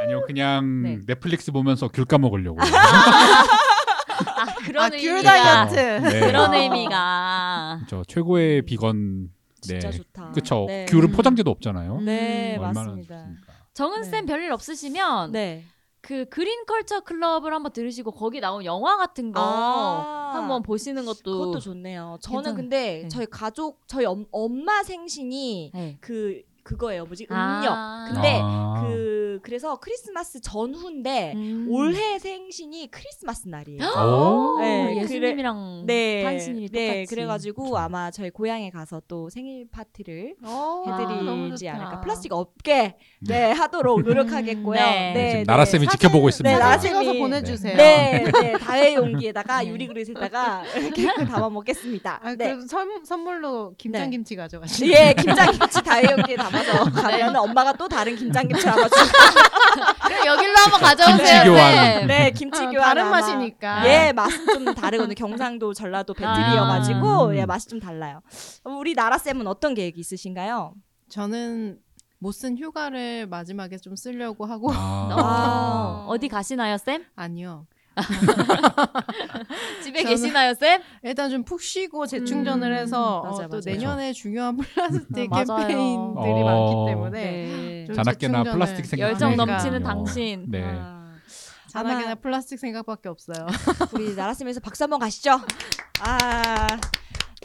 아니요, 0.00 0.22
그냥 0.26 0.82
네. 0.82 0.98
넷플릭스 1.06 1.52
보면서 1.52 1.88
귤 1.88 2.04
까먹으려고. 2.04 2.58
아 4.36 4.54
그런 4.64 4.92
아, 4.92 4.96
의미가 4.96 5.14
귤 5.14 5.22
다이어트. 5.22 5.74
네. 5.74 6.20
그런 6.20 6.54
의미가 6.54 7.80
저 7.88 8.02
최고의 8.06 8.62
비건. 8.62 9.30
네. 9.66 9.78
진짜 9.78 9.90
좋다. 9.90 10.32
그쵸. 10.32 10.66
네. 10.68 10.84
귤은 10.90 11.12
포장재도 11.12 11.50
없잖아요. 11.50 12.00
네, 12.02 12.56
얼마나 12.58 12.80
맞습니다. 12.80 13.16
좋습니까? 13.16 13.52
정은 13.72 14.02
네. 14.02 14.08
쌤 14.10 14.26
별일 14.26 14.52
없으시면 14.52 15.32
네. 15.32 15.64
그 16.02 16.26
그린 16.26 16.66
컬처 16.66 17.00
클럽을 17.00 17.54
한번 17.54 17.72
들으시고 17.72 18.10
거기 18.12 18.40
나온 18.40 18.64
영화 18.66 18.98
같은 18.98 19.32
거 19.32 19.40
아. 19.42 20.32
한번 20.34 20.62
보시는 20.62 21.06
것도 21.06 21.22
그것도 21.24 21.60
좋네요. 21.60 22.18
저는 22.20 22.42
괜찮아요. 22.42 22.56
근데 22.56 23.02
네. 23.04 23.08
저희 23.08 23.24
가족, 23.26 23.80
저희 23.88 24.04
엄, 24.04 24.26
엄마 24.30 24.82
생신이 24.82 25.70
네. 25.74 25.96
그 26.02 26.42
그거예요. 26.64 27.04
뭐지? 27.04 27.26
음력. 27.30 27.66
아. 27.72 28.08
근데 28.12 28.40
아. 28.42 28.84
그 28.86 29.38
그래서 29.42 29.76
크리스마스 29.76 30.40
전후인데 30.40 31.32
음. 31.34 31.66
올해 31.68 32.18
생신이 32.18 32.90
크리스마스 32.90 33.46
날이에요. 33.48 33.82
오. 33.84 34.58
네, 34.60 34.96
예수님이랑 35.02 35.84
네, 35.86 36.22
탄신일이 36.24 36.68
네, 36.70 36.86
똑같이. 36.88 37.14
그래가지고. 37.14 37.76
아마 37.78 38.10
저희 38.10 38.30
고향에 38.30 38.70
가서 38.70 39.02
또 39.06 39.28
생일 39.28 39.68
파티를 39.70 40.36
아, 40.42 40.46
너무 40.46 41.44
해드리지 41.46 41.66
좋다. 41.66 41.76
않을까. 41.76 42.00
플라스틱 42.00 42.32
없게 42.32 42.96
네 43.20 43.50
하도록 43.52 44.00
노력하겠고요. 44.02 44.80
네. 44.80 45.12
네, 45.14 45.30
지금 45.30 45.44
나라 45.44 45.64
쌤이 45.66 45.84
사진- 45.84 45.98
지켜보고 45.98 46.28
있습니다. 46.30 46.50
네, 46.50 46.58
나라 46.58 46.78
찍어서 46.78 47.04
쌤이 47.04 47.18
보내주세요. 47.18 47.76
네, 47.76 48.24
네, 48.40 48.52
다회 48.52 48.94
용기에다가 48.94 49.60
네. 49.62 49.68
유리 49.68 49.86
그릇에다가 49.86 50.62
케이크 50.94 51.26
담아 51.26 51.50
먹겠습니다. 51.50 52.20
아, 52.22 52.30
네. 52.30 52.36
그래도 52.36 52.66
선, 52.66 53.04
선물로 53.04 53.74
김장김치 53.76 54.36
가져가시죠. 54.36 54.86
예, 54.86 55.12
김장김치 55.14 55.82
다회 55.82 56.04
용기에 56.10 56.36
담아 56.36 56.53
서 56.62 56.84
가면 56.92 57.36
엄마가 57.36 57.72
또 57.72 57.88
다른 57.88 58.14
김장김치 58.16 58.64
담아주고 58.64 59.06
그럼 60.04 60.26
여기로 60.26 60.52
한번 60.56 60.80
가져오세요. 60.80 61.16
김치 61.16 61.50
교환. 61.50 61.72
쌤. 61.74 62.06
네, 62.06 62.30
김치 62.30 62.62
아, 62.62 62.70
교환 62.70 62.82
다른 62.84 63.02
아마. 63.02 63.10
맛이니까. 63.20 63.86
예, 63.88 64.12
맛은 64.12 64.46
좀 64.46 64.74
다르거든요. 64.74 65.14
경상도, 65.14 65.74
전라도 65.74 66.14
배틀이어가지고 66.14 67.30
아. 67.30 67.36
예, 67.36 67.46
맛이 67.46 67.68
좀 67.68 67.80
달라요. 67.80 68.20
우리 68.64 68.94
나라 68.94 69.18
쌤은 69.18 69.46
어떤 69.46 69.74
계획 69.74 69.98
있으신가요? 69.98 70.74
저는 71.08 71.78
못쓴 72.18 72.56
휴가를 72.56 73.26
마지막에 73.26 73.76
좀 73.78 73.96
쓰려고 73.96 74.46
하고 74.46 74.70
아. 74.72 76.04
어, 76.06 76.06
어디 76.08 76.28
가시나요, 76.28 76.78
쌤? 76.78 77.04
아니요. 77.16 77.66
집에 79.82 80.02
저는- 80.02 80.08
계시나요, 80.08 80.54
쌤? 80.54 80.80
일단 81.02 81.30
좀 81.30 81.44
푹 81.44 81.60
쉬고 81.60 82.06
재충전을 82.06 82.70
음, 82.72 82.76
해서 82.76 83.22
맞아, 83.22 83.44
어, 83.44 83.48
또 83.48 83.56
맞아. 83.56 83.70
내년에 83.70 84.12
중요한 84.12 84.56
플라스틱 84.56 85.32
아, 85.32 85.36
맞아요. 85.44 85.66
캠페인들이 85.66 86.42
어. 86.42 86.44
많기 86.44 86.92
때문에 86.92 87.20
네. 87.22 87.84
좀 87.86 87.94
자나깨나 87.96 88.42
재충전을- 88.42 88.52
플라스틱 88.52 88.86
생각. 88.86 89.06
열정 89.08 89.32
그러니까. 89.32 89.52
넘치는 89.56 89.82
당신. 89.82 90.46
네. 90.48 90.62
아, 90.64 91.12
자나깨나 91.68 92.14
플라스틱 92.16 92.58
생각밖에 92.58 93.08
없어요. 93.08 93.46
우리 93.92 94.14
나라 94.16 94.32
쌤에서 94.34 94.60
박수 94.60 94.84
한번 94.84 95.00
가시죠. 95.00 95.40
아. 96.00 96.66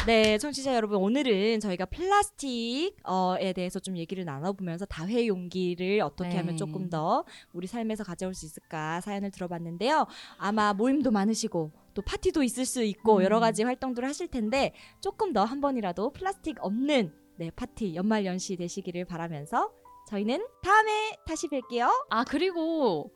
네, 0.09 0.39
청취자 0.39 0.73
여러분, 0.73 0.97
오늘은 0.97 1.59
저희가 1.59 1.85
플라스틱에 1.85 3.53
대해서 3.55 3.79
좀 3.79 3.95
얘기를 3.95 4.25
나눠보면서 4.25 4.87
다회 4.87 5.27
용기를 5.27 6.01
어떻게 6.01 6.29
네. 6.29 6.37
하면 6.37 6.57
조금 6.57 6.89
더 6.89 7.25
우리 7.53 7.67
삶에서 7.67 8.03
가져올 8.03 8.33
수 8.33 8.47
있을까 8.47 9.01
사연을 9.01 9.29
들어봤는데요. 9.29 10.07
아마 10.39 10.73
모임도 10.73 11.11
많으시고 11.11 11.71
또 11.93 12.01
파티도 12.01 12.41
있을 12.41 12.65
수 12.65 12.81
있고 12.81 13.17
음. 13.17 13.23
여러 13.23 13.39
가지 13.39 13.61
활동들을 13.61 14.09
하실 14.09 14.27
텐데 14.29 14.73
조금 14.99 15.31
더 15.31 15.45
한 15.45 15.61
번이라도 15.61 16.09
플라스틱 16.13 16.57
없는 16.59 17.13
네, 17.35 17.51
파티 17.51 17.93
연말 17.93 18.25
연시 18.25 18.55
되시기를 18.55 19.05
바라면서 19.05 19.71
저희는 20.07 20.43
다음에 20.63 21.17
다시 21.27 21.47
뵐게요. 21.49 21.87
아, 22.09 22.23
그리고 22.23 23.11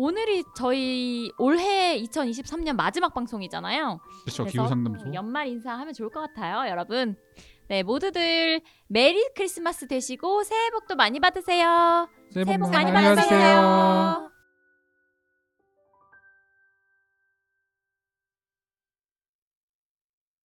오늘이 0.00 0.44
저희 0.54 1.32
올해 1.38 2.00
2023년 2.00 2.76
마지막 2.76 3.12
방송이잖아요. 3.12 3.98
그렇죠. 4.22 4.44
기후 4.44 4.68
상담소. 4.68 5.12
연말 5.12 5.48
인사하면 5.48 5.92
좋을 5.92 6.08
것 6.10 6.20
같아요, 6.20 6.70
여러분. 6.70 7.16
네, 7.66 7.82
모두들 7.82 8.60
메리 8.86 9.28
크리스마스 9.34 9.88
되시고 9.88 10.44
새해 10.44 10.70
복도 10.70 10.94
많이 10.94 11.18
받으세요. 11.18 12.08
새해 12.30 12.44
새해 12.44 12.58
복복 12.58 12.72
많이 12.74 12.92
많이 12.92 13.08
받으세요. 13.08 13.40
받으세요. 13.40 14.30